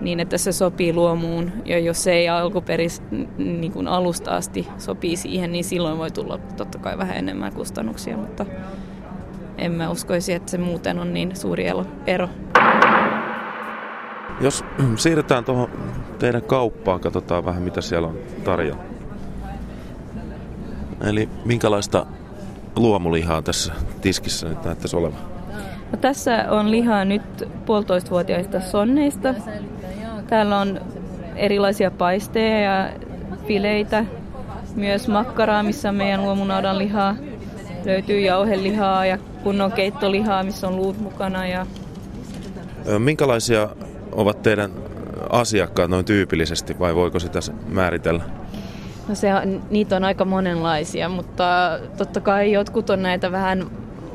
niin, 0.00 0.20
että 0.20 0.38
se 0.38 0.52
sopii 0.52 0.92
luomuun, 0.92 1.52
ja 1.64 1.78
jos 1.78 2.04
se 2.04 2.12
ei 2.12 2.28
alkuperis 2.28 3.02
niin 3.36 3.72
kuin 3.72 3.88
alusta 3.88 4.36
asti 4.36 4.68
sopii 4.78 5.16
siihen, 5.16 5.52
niin 5.52 5.64
silloin 5.64 5.98
voi 5.98 6.10
tulla 6.10 6.38
totta 6.56 6.78
kai 6.78 6.98
vähän 6.98 7.16
enemmän 7.16 7.52
kustannuksia, 7.52 8.16
mutta 8.16 8.46
en 9.58 9.72
mä 9.72 9.90
uskoisi, 9.90 10.32
että 10.32 10.50
se 10.50 10.58
muuten 10.58 10.98
on 10.98 11.14
niin 11.14 11.36
suuri 11.36 11.66
ero. 12.06 12.28
Jos 14.40 14.64
siirretään 14.96 15.44
tuohon 15.44 15.70
teidän 16.18 16.42
kauppaan, 16.42 17.00
katsotaan 17.00 17.44
vähän 17.44 17.62
mitä 17.62 17.80
siellä 17.80 18.08
on 18.08 18.18
tarjolla. 18.44 18.82
Eli 21.04 21.28
minkälaista 21.44 22.06
luomulihaa 22.76 23.42
tässä 23.42 23.72
tiskissä 24.00 24.48
nyt 24.48 24.64
näyttäisi 24.64 24.96
olevan? 24.96 25.18
No, 25.92 25.98
tässä 26.00 26.46
on 26.50 26.70
lihaa 26.70 27.04
nyt 27.04 27.48
puolitoistavuotiaista 27.66 28.60
sonneista. 28.60 29.34
Täällä 30.26 30.58
on 30.58 30.80
erilaisia 31.36 31.90
paisteja 31.90 32.60
ja 32.60 32.90
fileitä, 33.46 34.04
myös 34.74 35.08
makkaraa, 35.08 35.62
missä 35.62 35.88
on 35.88 35.94
meidän 35.94 36.22
luomunaudan 36.22 36.78
lihaa. 36.78 37.16
Löytyy 37.86 38.20
jauhelihaa 38.20 39.06
ja 39.06 39.18
kunnon 39.42 39.72
keittolihaa, 39.72 40.42
missä 40.42 40.68
on 40.68 40.76
luut 40.76 41.00
mukana. 41.00 41.46
Ja... 41.46 41.66
Minkälaisia 42.98 43.68
ovat 44.12 44.42
teidän 44.42 44.70
asiakkaat 45.30 45.90
noin 45.90 46.04
tyypillisesti 46.04 46.78
vai 46.78 46.94
voiko 46.94 47.18
sitä 47.18 47.38
määritellä? 47.68 48.24
No 49.08 49.14
se, 49.14 49.28
niitä 49.70 49.96
on 49.96 50.04
aika 50.04 50.24
monenlaisia, 50.24 51.08
mutta 51.08 51.78
totta 51.96 52.20
kai 52.20 52.52
jotkut 52.52 52.90
on 52.90 53.02
näitä 53.02 53.32
vähän 53.32 53.66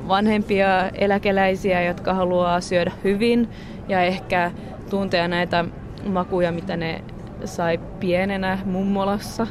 vanhempia 0.08 0.90
eläkeläisiä, 0.90 1.84
jotka 1.84 2.14
haluaa 2.14 2.62
syödä 2.62 2.92
hyvin 3.04 3.50
ja 3.88 4.02
ehkä 4.02 4.52
tuntea 4.90 5.28
näitä 5.28 5.66
makuja, 6.06 6.52
mitä 6.52 6.78
ne 6.78 7.04
sai 7.46 7.80
pienenä 8.00 8.60
mummolassa. 8.66 9.48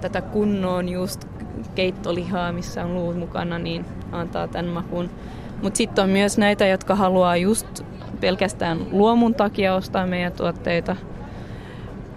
tätä 0.00 0.20
kunnon 0.20 0.88
just 0.88 1.37
keittolihaa, 1.74 2.52
missä 2.52 2.84
on 2.84 2.94
luut 2.94 3.18
mukana, 3.18 3.58
niin 3.58 3.84
antaa 4.12 4.48
tämän 4.48 4.70
makun. 4.70 5.10
Mutta 5.62 5.76
sitten 5.78 6.04
on 6.04 6.10
myös 6.10 6.38
näitä, 6.38 6.66
jotka 6.66 6.94
haluaa 6.94 7.36
just 7.36 7.84
pelkästään 8.20 8.78
luomun 8.90 9.34
takia 9.34 9.74
ostaa 9.74 10.06
meidän 10.06 10.32
tuotteita. 10.32 10.96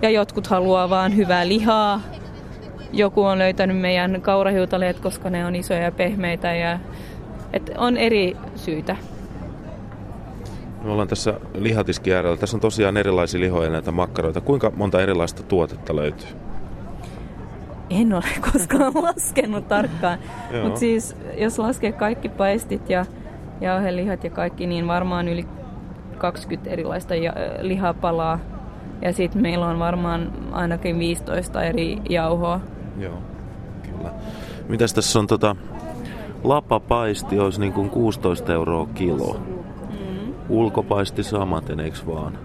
Ja 0.01 0.09
jotkut 0.09 0.47
haluaa 0.47 0.89
vaan 0.89 1.15
hyvää 1.15 1.47
lihaa. 1.47 2.01
Joku 2.93 3.23
on 3.23 3.39
löytänyt 3.39 3.77
meidän 3.77 4.21
kaurahiutaleet, 4.21 4.99
koska 4.99 5.29
ne 5.29 5.45
on 5.45 5.55
isoja 5.55 5.81
ja 5.81 5.91
pehmeitä. 5.91 6.53
Ja, 6.53 6.79
et 7.53 7.71
on 7.77 7.97
eri 7.97 8.37
syitä. 8.55 8.95
Me 10.83 10.91
ollaan 10.91 11.07
tässä 11.07 11.33
lihatiski 11.53 12.13
äärellä. 12.13 12.37
Tässä 12.37 12.57
on 12.57 12.61
tosiaan 12.61 12.97
erilaisia 12.97 13.39
lihoja 13.39 13.69
näitä 13.69 13.91
makkaroita. 13.91 14.41
Kuinka 14.41 14.71
monta 14.75 15.01
erilaista 15.01 15.43
tuotetta 15.43 15.95
löytyy? 15.95 16.27
En 17.91 18.13
ole 18.13 18.23
koskaan 18.51 18.93
laskenut 18.95 19.67
tarkkaan. 19.67 20.19
Mutta 20.63 20.79
siis 20.79 21.15
jos 21.37 21.59
laskee 21.59 21.91
kaikki 21.91 22.29
paistit 22.29 22.89
ja 22.89 23.05
jauhelihat 23.61 24.23
ja 24.23 24.29
kaikki, 24.29 24.67
niin 24.67 24.87
varmaan 24.87 25.27
yli 25.27 25.45
20 26.17 26.69
erilaista 26.69 27.13
lihapalaa. 27.61 28.39
Ja 29.01 29.13
sitten 29.13 29.41
meillä 29.41 29.67
on 29.67 29.79
varmaan 29.79 30.31
ainakin 30.51 30.99
15 30.99 31.63
eri 31.63 31.97
jauhoa. 32.09 32.59
Joo, 32.97 33.17
kyllä. 33.83 34.11
Mitäs 34.67 34.93
tässä 34.93 35.19
on 35.19 35.27
tota, 35.27 35.55
lapapaisti 36.43 37.39
olisi 37.39 37.59
niin 37.59 37.73
kuin 37.73 37.89
16 37.89 38.53
euroa 38.53 38.87
kilo. 38.93 39.39
Mm. 39.89 40.33
Ulkopaisti 40.49 41.23
samaten, 41.23 41.79
eikö 41.79 41.97
vaan? 42.07 42.37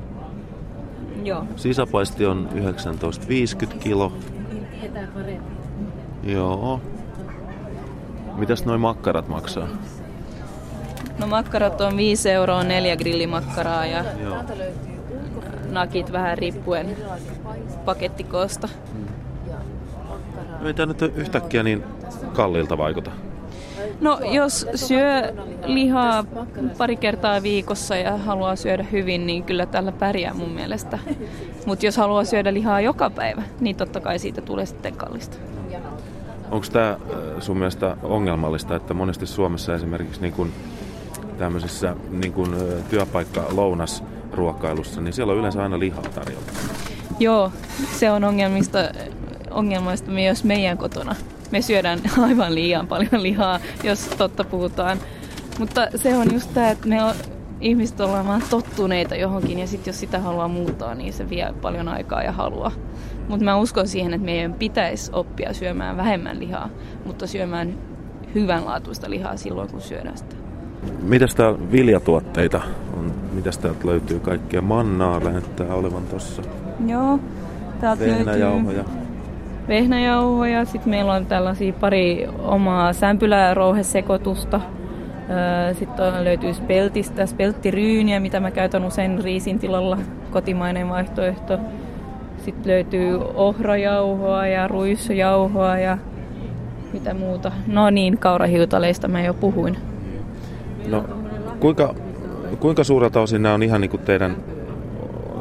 Joo. 1.24 1.44
Sisäpaisti 1.56 2.26
on 2.26 2.48
19,50 3.66 3.78
kilo. 3.78 4.12
Joo. 6.22 6.80
Mitäs 8.36 8.64
noin 8.64 8.80
makkarat 8.80 9.28
maksaa? 9.28 9.68
No 11.18 11.26
makkarat 11.26 11.80
on 11.80 11.96
5 11.96 12.30
euroa 12.30 12.64
neljä 12.64 12.96
grillimakkaraa 12.96 13.86
ja 13.86 14.04
Joo. 14.22 14.36
nakit 15.70 16.12
vähän 16.12 16.38
riippuen 16.38 16.96
pakettikoosta. 17.84 18.68
No 20.60 20.66
ei 20.68 20.74
tämä 20.74 20.86
nyt 20.86 21.02
yhtäkkiä 21.16 21.62
niin 21.62 21.84
kalliilta 22.32 22.78
vaikuta. 22.78 23.10
No 24.00 24.20
jos 24.32 24.66
syö 24.74 25.32
lihaa 25.66 26.24
pari 26.78 26.96
kertaa 26.96 27.42
viikossa 27.42 27.96
ja 27.96 28.16
haluaa 28.16 28.56
syödä 28.56 28.82
hyvin, 28.92 29.26
niin 29.26 29.44
kyllä 29.44 29.66
tällä 29.66 29.92
pärjää 29.92 30.34
mun 30.34 30.50
mielestä. 30.50 30.98
Mutta 31.66 31.86
jos 31.86 31.96
haluaa 31.96 32.24
syödä 32.24 32.54
lihaa 32.54 32.80
joka 32.80 33.10
päivä, 33.10 33.42
niin 33.60 33.76
totta 33.76 34.00
kai 34.00 34.18
siitä 34.18 34.40
tulee 34.40 34.66
sitten 34.66 34.96
kallista. 34.96 35.36
Onko 36.50 36.66
tämä 36.72 36.90
äh, 36.90 36.98
sun 37.40 37.58
mielestä 37.58 37.96
ongelmallista, 38.02 38.76
että 38.76 38.94
monesti 38.94 39.26
Suomessa 39.26 39.74
esimerkiksi 39.74 40.20
niin 40.20 40.32
kun 40.32 40.52
tämmöisessä 41.38 41.96
niin 42.10 42.32
kun, 42.32 42.54
äh, 42.54 42.84
työpaikka 42.90 43.44
lounas 43.50 44.04
ruokailussa, 44.32 45.00
niin 45.00 45.12
siellä 45.12 45.32
on 45.32 45.38
yleensä 45.38 45.62
aina 45.62 45.78
lihaa 45.78 46.04
tarjolla. 46.14 46.46
Joo, 47.18 47.52
se 47.92 48.10
on 48.10 48.24
ongelmista, 48.24 48.78
ongelmaista 49.50 50.10
myös 50.10 50.44
meidän 50.44 50.78
kotona. 50.78 51.14
Me 51.50 51.62
syödään 51.62 51.98
aivan 52.22 52.54
liian 52.54 52.86
paljon 52.86 53.22
lihaa, 53.22 53.60
jos 53.84 54.08
totta 54.18 54.44
puhutaan. 54.44 54.98
Mutta 55.58 55.88
se 55.96 56.16
on 56.16 56.32
just 56.32 56.54
tämä, 56.54 56.70
että 56.70 56.88
me 56.88 57.04
on, 57.04 57.14
ihmiset 57.60 58.00
ollaan 58.00 58.26
vaan 58.26 58.42
tottuneita 58.50 59.16
johonkin 59.16 59.58
ja 59.58 59.66
sitten 59.66 59.92
jos 59.92 60.00
sitä 60.00 60.18
haluaa 60.20 60.48
muuttaa, 60.48 60.94
niin 60.94 61.12
se 61.12 61.30
vie 61.30 61.54
paljon 61.62 61.88
aikaa 61.88 62.22
ja 62.22 62.32
halua. 62.32 62.72
Mutta 63.28 63.44
mä 63.44 63.56
uskon 63.56 63.88
siihen, 63.88 64.14
että 64.14 64.24
meidän 64.24 64.54
pitäisi 64.54 65.10
oppia 65.14 65.54
syömään 65.54 65.96
vähemmän 65.96 66.38
lihaa, 66.38 66.68
mutta 67.04 67.26
syömään 67.26 67.78
hyvänlaatuista 68.34 69.10
lihaa 69.10 69.36
silloin, 69.36 69.70
kun 69.70 69.80
syödään 69.80 70.18
sitä. 70.18 70.36
Mitäs 71.02 71.34
täällä 71.34 71.58
viljatuotteita 71.72 72.60
on? 72.96 73.12
Mitäs 73.32 73.58
täältä 73.58 73.86
löytyy 73.86 74.20
kaikkea? 74.20 74.62
Mannaa 74.62 75.24
lähettää 75.24 75.74
olevan 75.74 76.02
tossa. 76.02 76.42
Joo, 76.86 77.18
täältä 77.80 78.04
löytyy 78.06 79.05
vehnäjauhoja. 79.68 80.64
Sitten 80.64 80.90
meillä 80.90 81.12
on 81.12 81.26
tällaisia 81.26 81.72
pari 81.72 82.28
omaa 82.38 82.92
sämpylärouhesekoitusta. 82.92 84.60
Sitten 85.72 86.24
löytyy 86.24 86.54
speltistä, 86.54 87.26
spelttiryyniä, 87.26 88.20
mitä 88.20 88.40
mä 88.40 88.50
käytän 88.50 88.84
usein 88.84 89.24
riisin 89.24 89.58
tilalla, 89.58 89.98
kotimainen 90.30 90.88
vaihtoehto. 90.88 91.58
Sitten 92.44 92.72
löytyy 92.72 93.18
ohrajauhoa 93.34 94.46
ja 94.46 94.68
ruissujauhoa 94.68 95.78
ja 95.78 95.98
mitä 96.92 97.14
muuta. 97.14 97.52
No 97.66 97.90
niin, 97.90 98.18
kaurahiutaleista 98.18 99.08
mä 99.08 99.22
jo 99.22 99.34
puhuin. 99.34 99.76
No, 100.88 101.04
kuinka, 101.60 101.94
kuinka 102.60 102.84
suurelta 102.84 103.20
osin 103.20 103.42
nämä 103.42 103.54
on 103.54 103.62
ihan 103.62 103.80
niin 103.80 103.90
kuin 103.90 104.02
teidän 104.02 104.36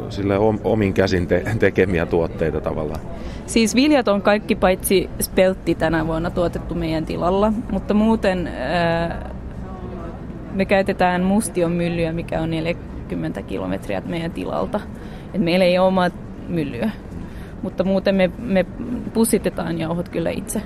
sille 0.10 0.38
omin 0.64 0.94
käsin 0.94 1.28
te- 1.28 1.44
tekemiä 1.60 2.06
tuotteita 2.06 2.62
tavallaan? 2.62 3.00
Siis 3.46 3.76
viljat 3.76 4.08
on 4.08 4.22
kaikki 4.22 4.56
paitsi 4.56 5.10
speltti 5.22 5.76
tänä 5.76 6.08
vuonna 6.08 6.30
tuotettu 6.30 6.76
meidän 6.76 7.06
tilalla, 7.06 7.54
mutta 7.72 7.94
muuten 7.94 8.48
ää, 8.48 9.30
me 10.54 10.66
käytetään 10.66 11.24
mustion 11.24 11.72
myllyä, 11.72 12.12
mikä 12.12 12.42
on 12.42 12.52
40 12.52 13.42
kilometriä 13.42 14.02
meidän 14.06 14.32
tilalta. 14.32 14.80
Et 15.34 15.42
meillä 15.42 15.66
ei 15.66 15.80
ole 15.80 15.88
omaa 15.88 16.10
myllyä, 16.48 16.90
mutta 17.62 17.84
muuten 17.84 18.16
me, 18.16 18.32
me 18.40 18.66
pussitetaan 19.14 19.80
jauhot 19.80 20.10
kyllä 20.10 20.30
itse 20.30 20.62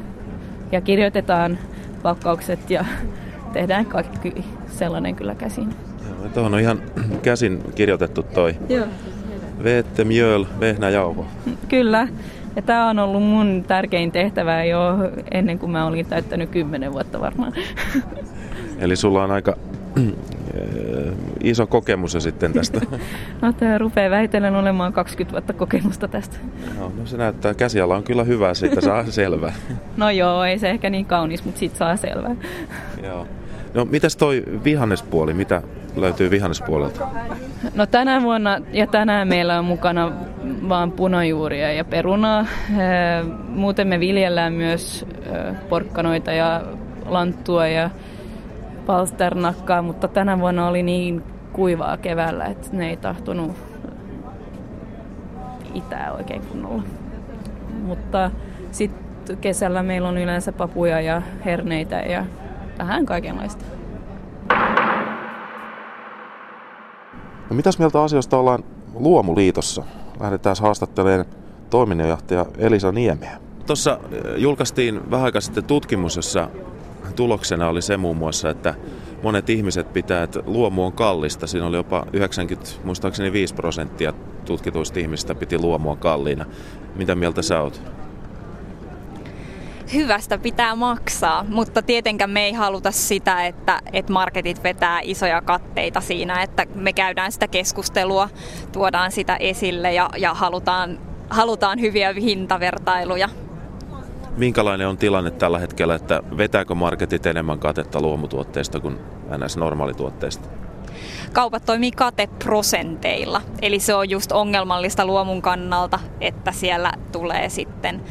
ja 0.71 0.82
kirjoitetaan 0.82 1.58
pakkaukset 2.02 2.69
ja 2.69 2.86
tehdään 3.54 3.86
kaikki 3.86 4.34
sellainen 4.67 5.15
kyllä 5.15 5.36
käsin. 5.36 5.69
Joo, 6.10 6.30
tuohon 6.34 6.54
on 6.54 6.60
ihan 6.60 6.82
käsin 7.21 7.63
kirjoitettu 7.75 8.23
toi. 8.23 8.56
Joo. 8.69 8.86
Veette 9.63 10.03
mjöl, 10.03 10.45
vehnäjauho. 10.59 11.25
Kyllä. 11.69 12.07
Ja 12.55 12.61
tämä 12.61 12.89
on 12.89 12.99
ollut 12.99 13.23
mun 13.23 13.63
tärkein 13.67 14.11
tehtävä 14.11 14.63
jo 14.63 14.81
ennen 15.31 15.59
kuin 15.59 15.71
mä 15.71 15.85
olin 15.85 16.05
täyttänyt 16.05 16.49
kymmenen 16.49 16.93
vuotta 16.93 17.19
varmaan. 17.19 17.53
Eli 18.79 18.95
sulla 18.95 19.23
on 19.23 19.31
aika 19.31 19.57
iso 21.43 21.67
kokemus 21.67 22.13
jo 22.13 22.19
sitten 22.19 22.53
tästä. 22.53 22.81
No 23.41 23.53
tämä 23.53 23.77
rupeaa 23.77 24.09
väitellen 24.09 24.55
olemaan 24.55 24.93
20 24.93 25.31
vuotta 25.31 25.53
kokemusta 25.53 26.07
tästä. 26.07 26.37
No, 26.79 26.91
no 26.97 27.05
se 27.05 27.17
näyttää, 27.17 27.53
käsiala 27.53 27.95
on 27.95 28.03
kyllä 28.03 28.23
hyvä, 28.23 28.53
siitä 28.53 28.81
saa 28.81 29.05
selvää. 29.11 29.53
No 29.97 30.09
joo, 30.09 30.43
ei 30.43 30.59
se 30.59 30.69
ehkä 30.69 30.89
niin 30.89 31.05
kaunis, 31.05 31.45
mutta 31.45 31.59
siitä 31.59 31.77
saa 31.77 31.97
selvää. 31.97 32.35
Joo. 33.03 33.27
No 33.73 33.85
mitäs 33.85 34.17
toi 34.17 34.43
vihannespuoli, 34.63 35.33
mitä 35.33 35.61
löytyy 36.01 36.31
vihannespuolelta? 36.31 37.07
No 37.75 37.85
tänä 37.85 38.21
vuonna 38.21 38.57
ja 38.71 38.88
tänään 38.88 39.27
meillä 39.27 39.59
on 39.59 39.65
mukana 39.65 40.12
vaan 40.69 40.91
punajuuria 40.91 41.73
ja 41.73 41.85
perunaa. 41.85 42.45
Muuten 43.47 43.88
me 43.88 43.99
viljellään 43.99 44.53
myös 44.53 45.05
porkkanoita 45.69 46.31
ja 46.31 46.62
lanttua 47.05 47.67
ja 47.67 47.89
palsternakkaa, 48.85 49.81
mutta 49.81 50.07
tänä 50.07 50.39
vuonna 50.39 50.67
oli 50.67 50.83
niin 50.83 51.23
kuivaa 51.53 51.97
keväällä, 51.97 52.45
että 52.45 52.67
ne 52.71 52.89
ei 52.89 52.97
tahtonut 52.97 53.51
itää 55.73 56.12
oikein 56.17 56.41
kunnolla. 56.41 56.83
Mutta 57.85 58.31
sitten 58.71 59.38
kesällä 59.38 59.83
meillä 59.83 60.07
on 60.07 60.17
yleensä 60.17 60.51
papuja 60.51 61.01
ja 61.01 61.21
herneitä 61.45 61.95
ja 61.95 62.25
vähän 62.77 63.05
kaikenlaista. 63.05 63.65
No 67.49 67.55
mitäs 67.55 67.79
mieltä 67.79 68.03
asioista 68.03 68.38
ollaan 68.38 68.63
Luomuliitossa? 68.93 69.83
Lähdetään 70.19 70.55
haastattelemaan 70.62 71.25
toiminnanjohtaja 71.69 72.45
Elisa 72.57 72.91
Niemeä. 72.91 73.38
Tuossa 73.65 73.99
julkaistiin 74.38 75.12
vähän 75.12 75.25
aikaa 75.25 75.41
sitten 75.41 75.63
tutkimus, 75.63 76.15
jossa 76.15 76.49
tuloksena 77.15 77.69
oli 77.69 77.81
se 77.81 77.97
muun 77.97 78.17
muassa, 78.17 78.49
että 78.49 78.75
monet 79.23 79.49
ihmiset 79.49 79.93
pitää, 79.93 80.23
että 80.23 80.43
luomu 80.45 80.85
on 80.85 80.93
kallista. 80.93 81.47
Siinä 81.47 81.67
oli 81.67 81.75
jopa 81.75 82.05
90, 82.13 82.71
muistaakseni 82.83 83.33
5 83.33 83.53
prosenttia 83.53 84.13
tutkituista 84.45 84.99
ihmistä 84.99 85.35
piti 85.35 85.59
luomua 85.59 85.95
kalliina. 85.95 86.45
Mitä 86.95 87.15
mieltä 87.15 87.41
sä 87.41 87.62
oot? 87.62 87.81
Hyvästä 89.93 90.38
pitää 90.38 90.75
maksaa, 90.75 91.45
mutta 91.49 91.82
tietenkään 91.82 92.30
me 92.30 92.45
ei 92.45 92.54
haluta 92.54 92.91
sitä, 92.91 93.45
että, 93.45 93.82
että 93.93 94.13
marketit 94.13 94.63
vetää 94.63 94.99
isoja 95.04 95.41
katteita 95.41 96.02
siinä, 96.02 96.41
että 96.43 96.65
me 96.75 96.93
käydään 96.93 97.32
sitä 97.32 97.47
keskustelua, 97.47 98.30
tuodaan 98.71 99.12
sitä 99.12 99.36
esille 99.36 99.93
ja, 99.93 100.10
ja 100.17 100.34
halutaan, 100.34 100.99
halutaan 101.30 101.80
hyviä 101.82 102.13
hintavertailuja. 102.13 103.30
Minkälainen 104.38 104.88
on 104.88 104.97
tilanne 104.97 105.32
tällä 105.32 105.60
hetkellä, 105.60 105.95
että 105.95 106.23
vetääkö 106.38 106.75
marketit 106.75 107.25
enemmän 107.25 107.60
katetta 107.60 108.02
luomutuotteista 108.02 108.80
kuin 108.80 108.99
näissä 109.38 109.60
normaalituotteista? 109.60 110.49
Kaupat 111.34 111.65
toimii 111.65 111.91
kateprosenteilla, 111.91 113.41
eli 113.62 113.80
se 113.80 113.93
on 113.93 114.10
just 114.10 114.32
ongelmallista 114.32 115.06
luomun 115.06 115.41
kannalta, 115.41 115.99
että 116.21 116.52
siellä 116.52 116.91
tulee 117.12 117.49
sitten 117.49 118.02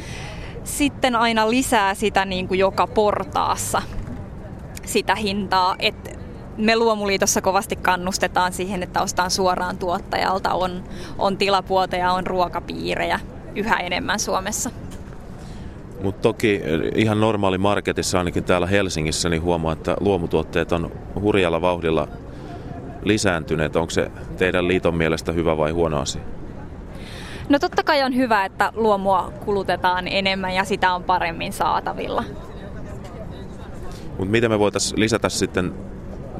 sitten 0.77 1.15
aina 1.15 1.49
lisää 1.49 1.95
sitä 1.95 2.25
niin 2.25 2.47
kuin 2.47 2.59
joka 2.59 2.87
portaassa 2.87 3.81
sitä 4.85 5.15
hintaa, 5.15 5.75
että 5.79 6.09
me 6.57 6.75
Luomuliitossa 6.75 7.41
kovasti 7.41 7.75
kannustetaan 7.75 8.53
siihen, 8.53 8.83
että 8.83 9.01
ostaan 9.01 9.31
suoraan 9.31 9.77
tuottajalta, 9.77 10.53
on, 10.53 10.83
on 11.17 11.37
tilapuolta 11.37 11.95
ja 11.95 12.11
on 12.11 12.27
ruokapiirejä 12.27 13.19
yhä 13.55 13.77
enemmän 13.77 14.19
Suomessa. 14.19 14.69
Mutta 16.03 16.21
toki 16.21 16.61
ihan 16.95 17.19
normaali 17.19 17.57
marketissa, 17.57 18.17
ainakin 18.17 18.43
täällä 18.43 18.67
Helsingissä, 18.67 19.29
niin 19.29 19.41
huomaa, 19.41 19.73
että 19.73 19.97
luomutuotteet 19.99 20.71
on 20.71 20.91
hurjalla 21.21 21.61
vauhdilla 21.61 22.07
lisääntyneet. 23.03 23.75
Onko 23.75 23.89
se 23.89 24.11
teidän 24.37 24.67
liiton 24.67 24.95
mielestä 24.95 25.31
hyvä 25.31 25.57
vai 25.57 25.71
huono 25.71 25.99
asia? 25.99 26.21
No 27.49 27.59
totta 27.59 27.83
kai 27.83 28.03
on 28.03 28.15
hyvä, 28.15 28.45
että 28.45 28.71
luomua 28.75 29.33
kulutetaan 29.45 30.07
enemmän 30.07 30.55
ja 30.55 30.63
sitä 30.63 30.93
on 30.93 31.03
paremmin 31.03 31.53
saatavilla. 31.53 32.23
Mutta 34.17 34.31
miten 34.31 34.51
me 34.51 34.59
voitaisiin 34.59 34.99
lisätä 34.99 35.29
sitten 35.29 35.73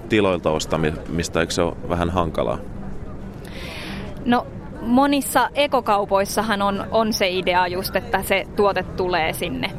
tiloilta 0.10 0.52
ostamista, 0.52 1.42
eikö 1.42 1.54
se 1.54 1.62
ole 1.62 1.76
vähän 1.90 2.10
hankalaa? 2.10 2.58
No 4.26 4.48
monissa 4.82 5.50
ekokaupoissahan 5.56 6.62
on, 6.62 6.86
on 6.92 7.14
se 7.14 7.30
idea 7.30 7.68
just, 7.68 7.96
että 7.96 8.24
se 8.24 8.48
tuote 8.56 8.84
tulee 8.84 9.34
sinne 9.34 9.72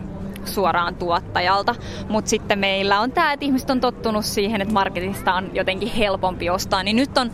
suoraan 0.44 0.94
tuottajalta. 0.94 1.74
Mutta 2.08 2.28
sitten 2.28 2.58
meillä 2.58 3.00
on 3.00 3.12
tämä, 3.12 3.32
että 3.32 3.46
ihmiset 3.46 3.70
on 3.70 3.80
tottunut 3.80 4.24
siihen, 4.24 4.60
että 4.60 4.74
marketista 4.74 5.34
on 5.34 5.50
jotenkin 5.54 5.92
helpompi 5.92 6.50
ostaa. 6.50 6.82
Niin 6.82 6.96
nyt 6.96 7.18
on 7.18 7.30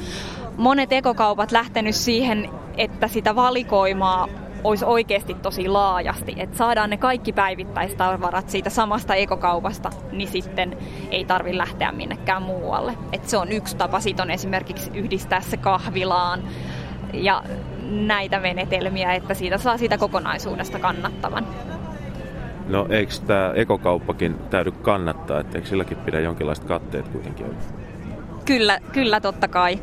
monet 0.56 0.92
ekokaupat 0.92 1.52
lähtenyt 1.52 1.94
siihen, 1.94 2.50
että 2.76 3.08
sitä 3.08 3.36
valikoimaa 3.36 4.28
olisi 4.64 4.84
oikeasti 4.84 5.34
tosi 5.34 5.68
laajasti, 5.68 6.34
että 6.36 6.56
saadaan 6.56 6.90
ne 6.90 6.96
kaikki 6.96 7.32
päivittäistavarat 7.32 8.50
siitä 8.50 8.70
samasta 8.70 9.14
ekokaupasta, 9.14 9.90
niin 10.12 10.28
sitten 10.28 10.76
ei 11.10 11.24
tarvi 11.24 11.58
lähteä 11.58 11.92
minnekään 11.92 12.42
muualle. 12.42 12.94
Et 13.12 13.28
se 13.28 13.36
on 13.36 13.52
yksi 13.52 13.76
tapa, 13.76 14.00
siitä 14.00 14.22
on 14.22 14.30
esimerkiksi 14.30 14.90
yhdistää 14.94 15.40
se 15.40 15.56
kahvilaan 15.56 16.42
ja 17.12 17.42
näitä 17.82 18.40
menetelmiä, 18.40 19.14
että 19.14 19.34
siitä 19.34 19.58
saa 19.58 19.78
siitä 19.78 19.98
kokonaisuudesta 19.98 20.78
kannattavan. 20.78 21.46
No 22.68 22.86
eikö 22.90 23.12
tämä 23.26 23.52
ekokauppakin 23.54 24.36
täydy 24.50 24.70
kannattaa, 24.70 25.40
että 25.40 25.58
eikö 25.58 25.68
silläkin 25.68 25.96
pidä 25.96 26.20
jonkinlaiset 26.20 26.64
katteet 26.64 27.08
kuitenkin 27.08 27.46
olla? 27.46 27.56
Kyllä, 28.44 28.78
kyllä 28.92 29.20
totta 29.20 29.48
kai. 29.48 29.78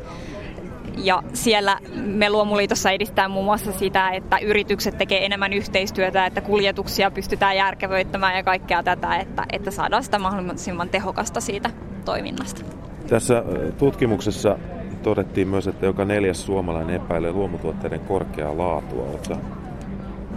Ja 0.98 1.24
siellä 1.34 1.78
me 1.96 2.30
Luomuliitossa 2.30 2.92
edistää 2.92 3.28
muun 3.28 3.46
muassa 3.46 3.72
sitä, 3.72 4.10
että 4.10 4.38
yritykset 4.38 4.98
tekee 4.98 5.26
enemmän 5.26 5.54
yhteistyötä, 5.54 6.26
että 6.26 6.42
kuljetuksia 6.42 7.12
pystytään 7.12 7.58
järkevöittämään 7.58 8.36
ja 8.36 8.44
kaikkea 8.44 8.84
tätä, 8.84 9.16
että, 9.16 9.46
että 9.54 9.72
saadaan 9.72 10.04
sitä 10.04 10.20
mahdollisimman 10.20 10.90
tehokasta 10.90 11.42
siitä 11.42 11.70
toiminnasta. 12.06 12.62
Tässä 13.08 13.44
tutkimuksessa 13.78 14.58
todettiin 15.04 15.48
myös, 15.48 15.68
että 15.68 15.86
joka 15.86 16.06
neljäs 16.06 16.46
suomalainen 16.46 16.96
epäilee 16.96 17.32
luomutuotteiden 17.32 18.00
korkeaa 18.00 18.58
laatua. 18.58 19.04
Oletko 19.04 19.38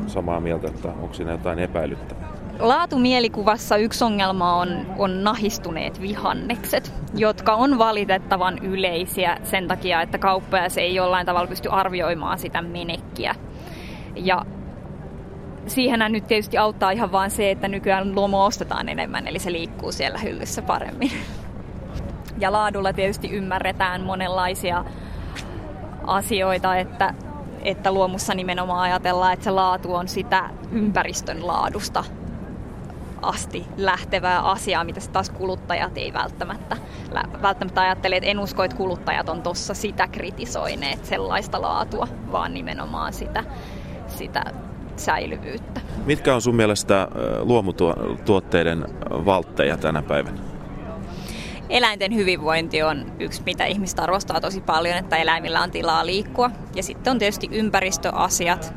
samaa 0.07 0.41
mieltä, 0.41 0.69
että 0.69 0.89
onko 0.89 1.15
siinä 1.15 1.33
jotain 1.33 1.59
epäilyttävää? 1.59 2.36
Laatumielikuvassa 2.59 3.77
yksi 3.77 4.05
ongelma 4.05 4.57
on, 4.57 4.87
on 4.99 5.25
nahistuneet 5.25 6.01
vihannekset, 6.01 6.93
jotka 7.15 7.55
on 7.55 7.79
valitettavan 7.79 8.59
yleisiä 8.59 9.39
sen 9.45 9.69
takia, 9.69 10.03
että 10.03 10.19
kauppias 10.19 10.79
ei 10.79 10.95
jollain 10.95 11.27
tavalla 11.27 11.49
pysty 11.49 11.69
arvioimaan 11.69 12.39
sitä 12.39 12.63
menekkiä. 12.63 13.35
Ja 14.15 14.45
siihenhän 15.67 16.13
nyt 16.13 16.27
tietysti 16.27 16.59
auttaa 16.59 16.91
ihan 16.91 17.13
vaan 17.13 17.31
se, 17.31 17.51
että 17.51 17.69
nykyään 17.69 18.15
luomu 18.15 18.43
ostetaan 18.43 18.89
enemmän, 18.89 19.27
eli 19.27 19.39
se 19.39 19.53
liikkuu 19.53 19.93
siellä 19.93 20.19
hyllyssä 20.19 20.63
paremmin. 20.63 21.13
Ja 22.39 22.53
laadulla 22.53 22.93
tietysti 22.93 23.31
ymmärretään 23.31 24.03
monenlaisia 24.03 24.85
asioita, 26.07 26.77
että, 26.77 27.15
että 27.63 27.93
luomussa 27.93 28.35
nimenomaan 28.35 28.81
ajatellaan, 28.81 29.33
että 29.33 29.45
se 29.45 29.51
laatu 29.51 29.95
on 29.95 30.09
sitä 30.09 30.51
ympäristön 30.73 31.47
laadusta 31.47 32.05
asti 33.29 33.67
lähtevää 33.77 34.41
asiaa, 34.41 34.85
mitä 34.85 35.01
taas 35.13 35.31
kuluttajat 35.31 35.99
ei 35.99 36.13
välttämättä, 36.13 36.77
välttämättä 37.43 37.81
ajattele, 37.81 38.17
että 38.17 38.31
en 38.31 38.39
usko, 38.39 38.65
että 38.65 38.77
kuluttajat 38.77 39.29
on 39.29 39.43
tuossa 39.43 39.75
sitä 39.75 40.09
kritisoineet 40.09 41.05
sellaista 41.05 41.63
laatua, 41.63 42.09
vaan 42.33 42.55
nimenomaan 42.55 43.13
sitä, 43.13 43.45
sitä 44.09 44.45
säilyvyyttä. 44.97 45.81
Mitkä 46.07 46.35
on 46.35 46.43
sun 46.43 46.57
mielestä 46.57 47.09
luomutuotteiden 47.41 48.85
valtteja 49.11 49.77
tänä 49.77 50.03
päivänä? 50.03 50.39
Eläinten 51.69 52.15
hyvinvointi 52.15 52.83
on 52.83 53.13
yksi, 53.21 53.43
mitä 53.47 53.65
ihmiset 53.65 54.01
arvostaa 54.01 54.41
tosi 54.41 54.61
paljon, 54.61 54.97
että 54.97 55.17
eläimillä 55.17 55.63
on 55.63 55.71
tilaa 55.71 56.07
liikkua. 56.07 56.51
Ja 56.75 56.83
sitten 56.83 57.11
on 57.11 57.19
tietysti 57.19 57.49
ympäristöasiat, 57.53 58.75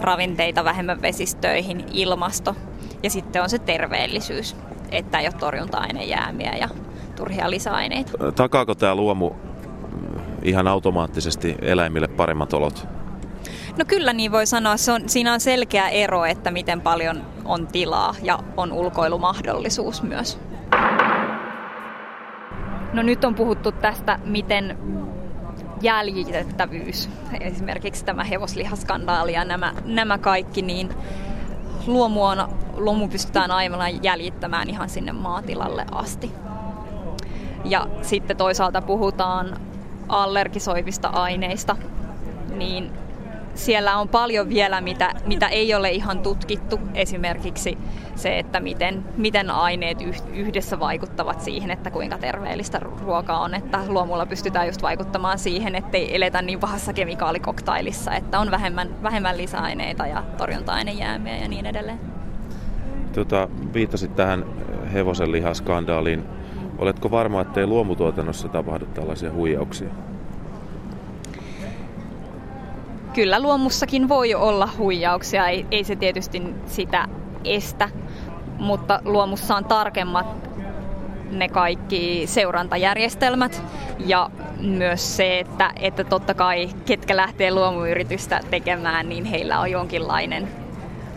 ravinteita 0.00 0.64
vähemmän 0.64 1.02
vesistöihin, 1.02 1.84
ilmasto 1.92 2.56
ja 3.02 3.10
sitten 3.10 3.42
on 3.42 3.50
se 3.50 3.58
terveellisyys, 3.58 4.56
että 4.90 5.18
ei 5.18 5.26
ole 5.26 5.34
torjunta-ainejäämiä 5.38 6.56
ja 6.56 6.68
turhia 7.16 7.50
lisäaineita. 7.50 8.32
Takaako 8.32 8.74
tämä 8.74 8.94
luomu 8.94 9.30
ihan 10.42 10.68
automaattisesti 10.68 11.56
eläimille 11.62 12.08
paremmat 12.08 12.52
olot? 12.52 12.86
No 13.78 13.84
kyllä 13.84 14.12
niin 14.12 14.32
voi 14.32 14.46
sanoa. 14.46 14.76
Se 14.76 14.92
on, 14.92 15.08
siinä 15.08 15.32
on 15.32 15.40
selkeä 15.40 15.88
ero, 15.88 16.24
että 16.24 16.50
miten 16.50 16.80
paljon 16.80 17.22
on 17.44 17.66
tilaa 17.66 18.14
ja 18.22 18.38
on 18.56 18.72
ulkoilumahdollisuus 18.72 20.02
myös. 20.02 20.38
No 22.92 23.02
nyt 23.02 23.24
on 23.24 23.34
puhuttu 23.34 23.72
tästä, 23.72 24.18
miten 24.24 24.78
jäljitettävyys, 25.82 27.10
esimerkiksi 27.40 28.04
tämä 28.04 28.24
hevoslihaskandaali 28.24 29.32
ja 29.32 29.44
nämä, 29.44 29.74
nämä 29.84 30.18
kaikki, 30.18 30.62
niin 30.62 30.88
luomu, 31.86 32.24
on, 32.24 32.48
luomu 32.76 33.08
pystytään 33.08 33.50
aivan 33.50 34.04
jäljittämään 34.04 34.70
ihan 34.70 34.88
sinne 34.88 35.12
maatilalle 35.12 35.84
asti. 35.92 36.32
Ja 37.64 37.86
sitten 38.02 38.36
toisaalta 38.36 38.82
puhutaan 38.82 39.56
allergisoivista 40.08 41.08
aineista, 41.08 41.76
niin 42.56 42.90
siellä 43.60 43.96
on 43.96 44.08
paljon 44.08 44.48
vielä, 44.48 44.80
mitä, 44.80 45.14
mitä 45.26 45.48
ei 45.48 45.74
ole 45.74 45.90
ihan 45.90 46.20
tutkittu. 46.20 46.80
Esimerkiksi 46.94 47.78
se, 48.14 48.38
että 48.38 48.60
miten, 48.60 49.04
miten 49.16 49.50
aineet 49.50 49.98
yhdessä 50.32 50.80
vaikuttavat 50.80 51.40
siihen, 51.40 51.70
että 51.70 51.90
kuinka 51.90 52.18
terveellistä 52.18 52.78
ruokaa 52.78 53.40
on. 53.40 53.54
Että 53.54 53.78
luomulla 53.88 54.26
pystytään 54.26 54.66
just 54.66 54.82
vaikuttamaan 54.82 55.38
siihen, 55.38 55.74
ettei 55.74 56.16
eletä 56.16 56.42
niin 56.42 56.60
pahassa 56.60 56.92
kemikaalikoktailissa, 56.92 58.14
että 58.14 58.38
on 58.38 58.50
vähemmän, 58.50 59.02
vähemmän 59.02 59.36
lisäaineita 59.36 60.06
ja 60.06 60.22
torjunta-ainejäämiä 60.36 61.36
ja 61.36 61.48
niin 61.48 61.66
edelleen. 61.66 62.00
Tota, 63.12 63.48
viittasit 63.74 64.16
tähän 64.16 64.44
hevosen 64.92 65.32
lihaskandaaliin. 65.32 66.24
Oletko 66.78 67.10
varma, 67.10 67.40
että 67.40 67.60
ei 67.60 67.66
luomutuotannossa 67.66 68.48
tapahdu 68.48 68.86
tällaisia 68.86 69.32
huijauksia? 69.32 69.88
Kyllä 73.14 73.42
luomussakin 73.42 74.08
voi 74.08 74.34
olla 74.34 74.68
huijauksia, 74.78 75.48
ei, 75.48 75.66
ei 75.70 75.84
se 75.84 75.96
tietysti 75.96 76.42
sitä 76.66 77.08
estä, 77.44 77.88
mutta 78.58 79.00
luomussa 79.04 79.56
on 79.56 79.64
tarkemmat 79.64 80.26
ne 81.30 81.48
kaikki 81.48 82.22
seurantajärjestelmät 82.26 83.62
ja 84.06 84.30
myös 84.60 85.16
se, 85.16 85.38
että, 85.38 85.72
että 85.76 86.04
totta 86.04 86.34
kai 86.34 86.70
ketkä 86.86 87.16
lähtee 87.16 87.50
luomuyritystä 87.50 88.40
tekemään, 88.50 89.08
niin 89.08 89.24
heillä 89.24 89.60
on 89.60 89.70
jonkinlainen 89.70 90.48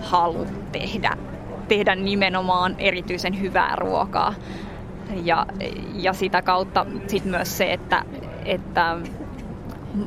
halu 0.01 0.47
tehdä, 0.71 1.17
tehdä 1.67 1.95
nimenomaan 1.95 2.75
erityisen 2.77 3.41
hyvää 3.41 3.75
ruokaa. 3.75 4.34
Ja, 5.23 5.45
ja 5.93 6.13
sitä 6.13 6.41
kautta 6.41 6.86
sit 7.08 7.25
myös 7.25 7.58
se, 7.58 7.73
että, 7.73 8.03
että 8.45 8.97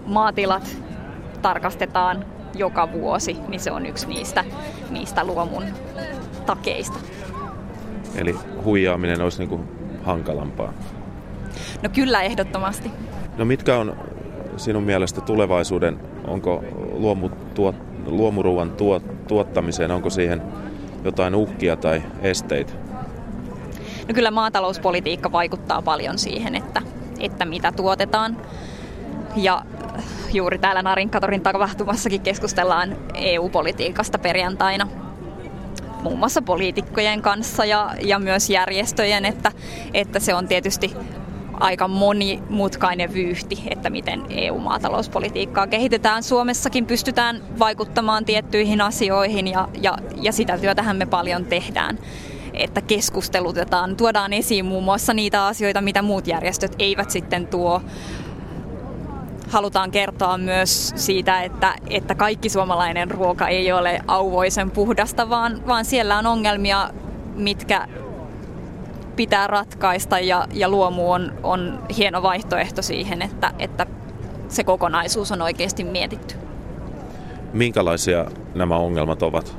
maatilat 0.06 0.85
tarkastetaan 1.46 2.24
joka 2.54 2.92
vuosi, 2.92 3.36
niin 3.48 3.60
se 3.60 3.70
on 3.70 3.86
yksi 3.86 4.06
niistä, 4.06 4.44
niistä 4.90 5.24
luomun 5.24 5.64
takeista. 6.46 6.98
Eli 8.14 8.36
huijaaminen 8.64 9.20
olisi 9.20 9.38
niin 9.38 9.48
kuin 9.48 9.62
hankalampaa? 10.04 10.72
No 11.82 11.88
kyllä 11.94 12.22
ehdottomasti. 12.22 12.90
No 13.36 13.44
mitkä 13.44 13.76
on 13.76 13.96
sinun 14.56 14.82
mielestä 14.82 15.20
tulevaisuuden, 15.20 16.00
onko 16.26 16.64
luomu, 16.92 17.28
tuot, 17.54 17.76
luomuruuan 18.06 18.70
tuot, 18.70 19.26
tuottamiseen, 19.28 19.90
onko 19.90 20.10
siihen 20.10 20.42
jotain 21.04 21.34
uhkia 21.34 21.76
tai 21.76 22.02
esteitä? 22.22 22.72
No 24.08 24.14
kyllä 24.14 24.30
maatalouspolitiikka 24.30 25.32
vaikuttaa 25.32 25.82
paljon 25.82 26.18
siihen, 26.18 26.54
että, 26.54 26.82
että 27.20 27.44
mitä 27.44 27.72
tuotetaan. 27.72 28.36
Ja 29.36 29.62
juuri 30.36 30.58
täällä 30.58 30.82
Narinkatorin 30.82 31.40
tapahtumassakin 31.40 32.20
keskustellaan 32.20 32.96
EU-politiikasta 33.14 34.18
perjantaina. 34.18 34.88
muun 36.02 36.18
muassa 36.18 36.42
poliitikkojen 36.42 37.22
kanssa 37.22 37.64
ja, 37.64 37.94
ja 38.02 38.18
myös 38.18 38.50
järjestöjen, 38.50 39.24
että, 39.24 39.52
että 39.94 40.20
se 40.20 40.34
on 40.34 40.48
tietysti 40.48 40.96
aika 41.52 41.88
monimutkainen 41.88 43.14
vyyhti, 43.14 43.62
että 43.70 43.90
miten 43.90 44.22
EU-maatalouspolitiikkaa 44.30 45.66
kehitetään. 45.66 46.22
Suomessakin 46.22 46.86
pystytään 46.86 47.42
vaikuttamaan 47.58 48.24
tiettyihin 48.24 48.80
asioihin 48.80 49.46
ja, 49.46 49.68
ja, 49.82 49.98
ja 50.22 50.32
sitä 50.32 50.58
työtähän 50.58 50.96
me 50.96 51.06
paljon 51.06 51.44
tehdään 51.44 51.98
että 52.56 52.80
keskustelutetaan, 52.80 53.96
tuodaan 53.96 54.32
esiin 54.32 54.64
muun 54.64 54.84
muassa 54.84 55.14
niitä 55.14 55.46
asioita, 55.46 55.80
mitä 55.80 56.02
muut 56.02 56.26
järjestöt 56.26 56.76
eivät 56.78 57.10
sitten 57.10 57.46
tuo. 57.46 57.82
Halutaan 59.48 59.90
kertoa 59.90 60.38
myös 60.38 60.92
siitä, 60.96 61.42
että, 61.42 61.74
että 61.90 62.14
kaikki 62.14 62.48
suomalainen 62.48 63.10
ruoka 63.10 63.48
ei 63.48 63.72
ole 63.72 64.00
auvoisen 64.06 64.70
puhdasta, 64.70 65.30
vaan, 65.30 65.66
vaan 65.66 65.84
siellä 65.84 66.18
on 66.18 66.26
ongelmia, 66.26 66.90
mitkä 67.34 67.88
pitää 69.16 69.46
ratkaista 69.46 70.18
ja, 70.18 70.46
ja 70.52 70.68
luomu 70.68 71.12
on, 71.12 71.32
on 71.42 71.82
hieno 71.96 72.22
vaihtoehto 72.22 72.82
siihen, 72.82 73.22
että, 73.22 73.52
että 73.58 73.86
se 74.48 74.64
kokonaisuus 74.64 75.32
on 75.32 75.42
oikeasti 75.42 75.84
mietitty. 75.84 76.34
Minkälaisia 77.52 78.26
nämä 78.54 78.76
ongelmat 78.76 79.22
ovat? 79.22 79.56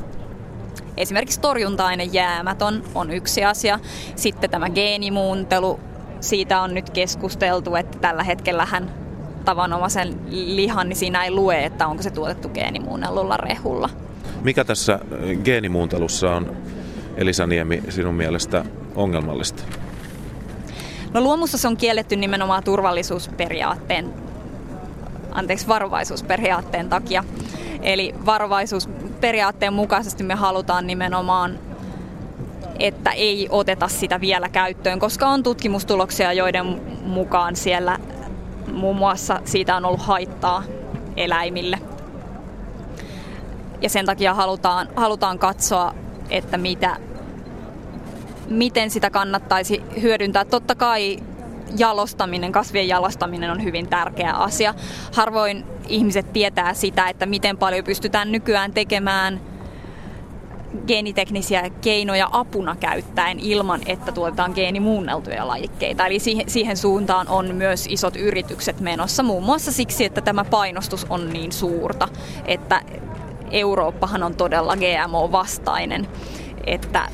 Esimerkiksi 0.98 1.42
torjunta-ainejäämät 1.42 2.62
on, 2.62 2.84
on 2.96 3.12
yksi 3.12 3.46
asia. 3.46 3.80
Sitten 4.16 4.50
tämä 4.50 4.70
geenimuuntelu, 4.70 5.80
siitä 6.20 6.62
on 6.62 6.74
nyt 6.74 6.90
keskusteltu, 6.90 7.76
että 7.76 8.00
tällä 8.00 8.24
hetkellähän 8.24 9.07
tavanomaisen 9.48 10.20
lihan, 10.32 10.90
niin 10.90 10.98
siinä 10.98 11.24
ei 11.24 11.32
lue, 11.32 11.66
että 11.66 11.88
onko 11.88 12.04
se 12.04 12.12
tuotettu 12.12 12.50
geenimuunnellulla 12.50 13.38
rehulla. 13.38 13.90
Mikä 14.44 14.64
tässä 14.64 15.00
geenimuuntelussa 15.44 16.32
on, 16.32 16.58
Elisa 17.18 17.48
Niemi, 17.48 17.84
sinun 17.90 18.16
mielestä 18.16 18.66
ongelmallista? 18.96 19.64
No 21.14 21.22
luomussa 21.22 21.58
se 21.58 21.68
on 21.68 21.78
kielletty 21.78 22.16
nimenomaan 22.16 22.64
turvallisuusperiaatteen, 22.64 24.14
anteeksi 25.32 25.68
varovaisuusperiaatteen 25.68 26.90
takia. 26.90 27.24
Eli 27.82 28.16
varovaisuusperiaatteen 28.26 29.74
mukaisesti 29.74 30.24
me 30.24 30.36
halutaan 30.36 30.88
nimenomaan 30.88 31.60
että 32.80 33.12
ei 33.12 33.48
oteta 33.52 33.88
sitä 33.88 34.22
vielä 34.22 34.50
käyttöön, 34.50 35.00
koska 35.00 35.28
on 35.28 35.44
tutkimustuloksia, 35.44 36.34
joiden 36.34 36.82
mukaan 37.02 37.56
siellä 37.56 38.00
muun 38.74 38.96
muassa 38.96 39.42
siitä 39.46 39.76
on 39.76 39.86
ollut 39.86 40.02
haittaa 40.02 40.64
eläimille. 41.18 41.80
Ja 43.82 43.90
sen 43.90 44.06
takia 44.06 44.34
halutaan, 44.34 44.88
halutaan 44.96 45.40
katsoa, 45.40 45.94
että 46.30 46.58
mitä, 46.58 46.98
miten 48.50 48.90
sitä 48.90 49.10
kannattaisi 49.10 49.84
hyödyntää. 50.02 50.46
Totta 50.46 50.76
kai 50.76 51.20
jalostaminen, 51.78 52.52
kasvien 52.52 52.88
jalostaminen 52.88 53.52
on 53.52 53.64
hyvin 53.64 53.90
tärkeä 53.90 54.32
asia. 54.34 54.74
Harvoin 55.14 55.66
ihmiset 55.88 56.34
tietää 56.34 56.74
sitä, 56.74 57.10
että 57.10 57.26
miten 57.26 57.58
paljon 57.58 57.84
pystytään 57.84 58.32
nykyään 58.32 58.74
tekemään 58.74 59.42
geeniteknisiä 60.88 61.70
keinoja 61.82 62.30
apuna 62.32 62.76
käyttäen 62.76 63.40
ilman, 63.40 63.82
että 63.86 64.12
tuotetaan 64.12 64.52
geenimuunneltuja 64.56 65.48
lajikkeita. 65.48 66.06
Eli 66.06 66.20
siihen, 66.20 66.50
siihen 66.50 66.78
suuntaan 66.78 67.28
on 67.28 67.56
myös 67.56 67.88
isot 67.90 68.16
yritykset 68.16 68.80
menossa, 68.80 69.24
muun 69.24 69.44
muassa 69.44 69.72
siksi, 69.72 70.06
että 70.06 70.22
tämä 70.22 70.46
painostus 70.46 71.06
on 71.10 71.30
niin 71.30 71.52
suurta, 71.52 72.08
että 72.46 72.82
Eurooppahan 73.52 74.24
on 74.24 74.36
todella 74.36 74.76
GMO-vastainen, 74.76 76.08
että 76.68 77.08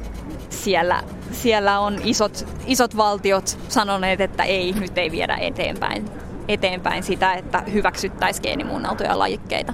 siellä, 0.50 1.04
siellä 1.32 1.80
on 1.80 2.00
isot, 2.04 2.48
isot 2.66 2.98
valtiot 2.98 3.60
sanoneet, 3.70 4.22
että 4.22 4.44
ei, 4.44 4.72
nyt 4.80 4.98
ei 4.98 5.12
viedä 5.12 5.36
eteenpäin, 5.36 6.06
eteenpäin 6.48 7.04
sitä, 7.04 7.34
että 7.34 7.64
hyväksyttäisiin 7.74 8.44
geenimuunneltuja 8.44 9.20
lajikkeita. 9.20 9.74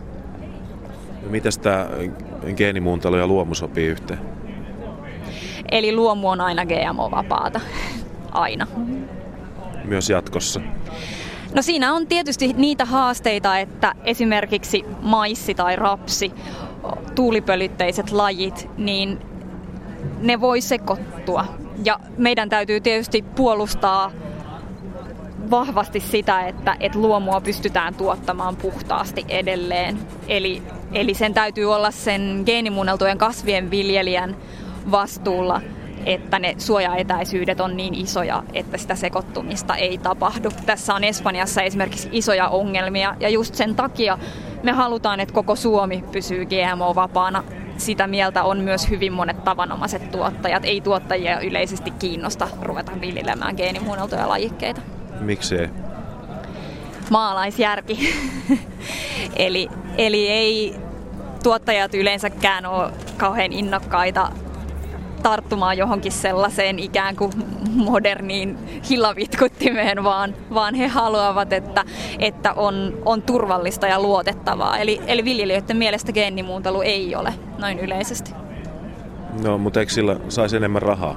Miten 1.30 1.52
tämä 1.62 1.88
geenimuuntelu 2.56 3.16
ja 3.16 3.28
luomu 3.28 3.56
sopii 3.56 3.88
yhteen? 3.88 4.20
Eli 5.72 5.96
luomu 5.96 6.30
on 6.30 6.42
aina 6.42 6.66
GMO-vapaata. 6.66 7.62
Aina. 8.32 8.68
Myös 9.84 10.10
jatkossa? 10.10 10.62
No 11.56 11.62
siinä 11.62 11.94
on 11.94 12.08
tietysti 12.08 12.54
niitä 12.54 12.86
haasteita, 12.86 13.58
että 13.58 13.94
esimerkiksi 14.04 14.86
maissi 15.02 15.56
tai 15.56 15.76
rapsi, 15.76 16.32
tuulipölytteiset 17.16 18.12
lajit, 18.12 18.70
niin 18.78 19.20
ne 20.20 20.42
voi 20.42 20.62
sekoittua. 20.62 21.46
Ja 21.84 22.00
meidän 22.18 22.50
täytyy 22.50 22.82
tietysti 22.82 23.22
puolustaa 23.22 24.12
vahvasti 25.52 26.00
sitä, 26.00 26.48
että, 26.48 26.76
että 26.80 27.00
luomua 27.00 27.42
pystytään 27.42 27.96
tuottamaan 27.96 28.56
puhtaasti 28.56 29.26
edelleen. 29.30 30.00
Eli, 30.28 30.64
eli 30.94 31.14
sen 31.14 31.34
täytyy 31.34 31.74
olla 31.74 31.92
sen 31.92 32.44
geenimuunneltujen 32.46 33.18
kasvien 33.18 33.72
viljelijän 33.72 34.36
vastuulla, 34.92 35.62
että 36.06 36.40
ne 36.40 36.56
suojaetäisyydet 36.58 37.60
on 37.60 37.78
niin 37.78 37.96
isoja, 37.96 38.44
että 38.54 38.78
sitä 38.78 38.96
sekoittumista 38.96 39.76
ei 39.76 39.98
tapahdu. 39.98 40.50
Tässä 40.66 40.96
on 40.96 41.04
Espanjassa 41.04 41.62
esimerkiksi 41.62 42.10
isoja 42.12 42.48
ongelmia 42.48 43.16
ja 43.20 43.30
just 43.30 43.56
sen 43.56 43.76
takia 43.76 44.18
me 44.64 44.72
halutaan, 44.72 45.20
että 45.20 45.34
koko 45.34 45.56
Suomi 45.56 46.04
pysyy 46.12 46.46
GMO-vapaana 46.46 47.44
sitä 47.78 48.08
mieltä 48.08 48.44
on 48.44 48.60
myös 48.60 48.90
hyvin 48.90 49.14
monet 49.14 49.44
tavanomaiset 49.44 50.12
tuottajat. 50.12 50.66
Ei 50.66 50.82
tuottajia 50.82 51.40
yleisesti 51.40 51.92
kiinnosta 51.92 52.48
ruveta 52.62 52.92
viljelemään 53.02 53.56
geenimuunneltuja 53.56 54.30
lajikkeita. 54.30 54.82
Miksi? 55.20 55.56
Maalaisjärki. 57.10 58.14
eli, 59.36 59.70
eli 59.98 60.30
ei 60.30 60.76
tuottajat 61.44 61.94
yleensäkään 61.94 62.66
ole 62.66 62.92
kauhean 63.18 63.54
innokkaita 63.54 64.32
tarttumaan 65.24 65.78
johonkin 65.78 66.12
sellaiseen 66.12 66.80
ikään 66.80 67.16
kuin 67.16 67.32
moderniin 67.76 68.58
hillavitkuttimeen, 68.90 70.04
vaan, 70.04 70.36
vaan 70.54 70.76
he 70.76 70.88
haluavat, 70.88 71.54
että, 71.54 71.86
että 72.20 72.54
on, 72.54 72.98
on 73.06 73.22
turvallista 73.22 73.88
ja 73.88 74.02
luotettavaa. 74.02 74.78
Eli, 74.78 75.02
eli 75.08 75.26
viljelijöiden 75.26 75.78
mielestä 75.78 76.12
geenimuuntelu 76.12 76.82
ei 76.82 77.16
ole 77.16 77.34
noin 77.58 77.80
yleisesti. 77.80 78.32
No, 79.44 79.58
mutta 79.58 79.80
eikö 79.80 79.92
sillä 79.92 80.20
saisi 80.30 80.58
enemmän 80.58 80.82
rahaa? 80.82 81.16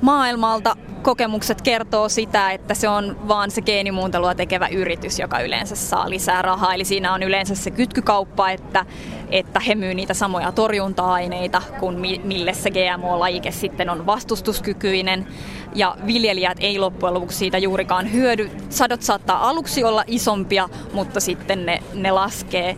Maailmalta 0.00 0.76
kokemukset 1.02 1.62
kertoo 1.62 2.08
sitä, 2.08 2.50
että 2.50 2.74
se 2.74 2.88
on 2.88 3.28
vaan 3.28 3.50
se 3.50 3.62
geenimuuntelua 3.62 4.34
tekevä 4.34 4.68
yritys, 4.68 5.18
joka 5.18 5.40
yleensä 5.40 5.76
saa 5.76 6.10
lisää 6.10 6.42
rahaa. 6.42 6.74
Eli 6.74 6.84
siinä 6.84 7.12
on 7.12 7.22
yleensä 7.22 7.54
se 7.54 7.70
kytkykauppa, 7.70 8.50
että, 8.50 8.86
että 9.30 9.60
he 9.60 9.74
myy 9.74 9.94
niitä 9.94 10.14
samoja 10.14 10.52
torjunta-aineita, 10.52 11.62
kuin 11.80 11.98
mille 12.24 12.54
se 12.54 12.70
GMO-lajike 12.70 13.50
sitten 13.50 13.90
on 13.90 14.06
vastustuskykyinen. 14.06 15.26
Ja 15.74 15.96
viljelijät 16.06 16.58
ei 16.60 16.78
loppujen 16.78 17.14
lopuksi 17.14 17.38
siitä 17.38 17.58
juurikaan 17.58 18.12
hyödy. 18.12 18.50
Sadot 18.68 19.02
saattaa 19.02 19.48
aluksi 19.48 19.84
olla 19.84 20.04
isompia, 20.06 20.68
mutta 20.92 21.20
sitten 21.20 21.66
ne, 21.66 21.82
ne 21.94 22.10
laskee, 22.10 22.76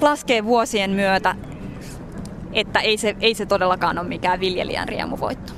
laskee 0.00 0.44
vuosien 0.44 0.90
myötä, 0.90 1.34
että 2.52 2.80
ei 2.80 2.96
se, 2.96 3.16
ei 3.20 3.34
se 3.34 3.46
todellakaan 3.46 3.98
ole 3.98 4.08
mikään 4.08 4.40
viljelijän 4.40 4.88
riemuvoitto. 4.88 5.52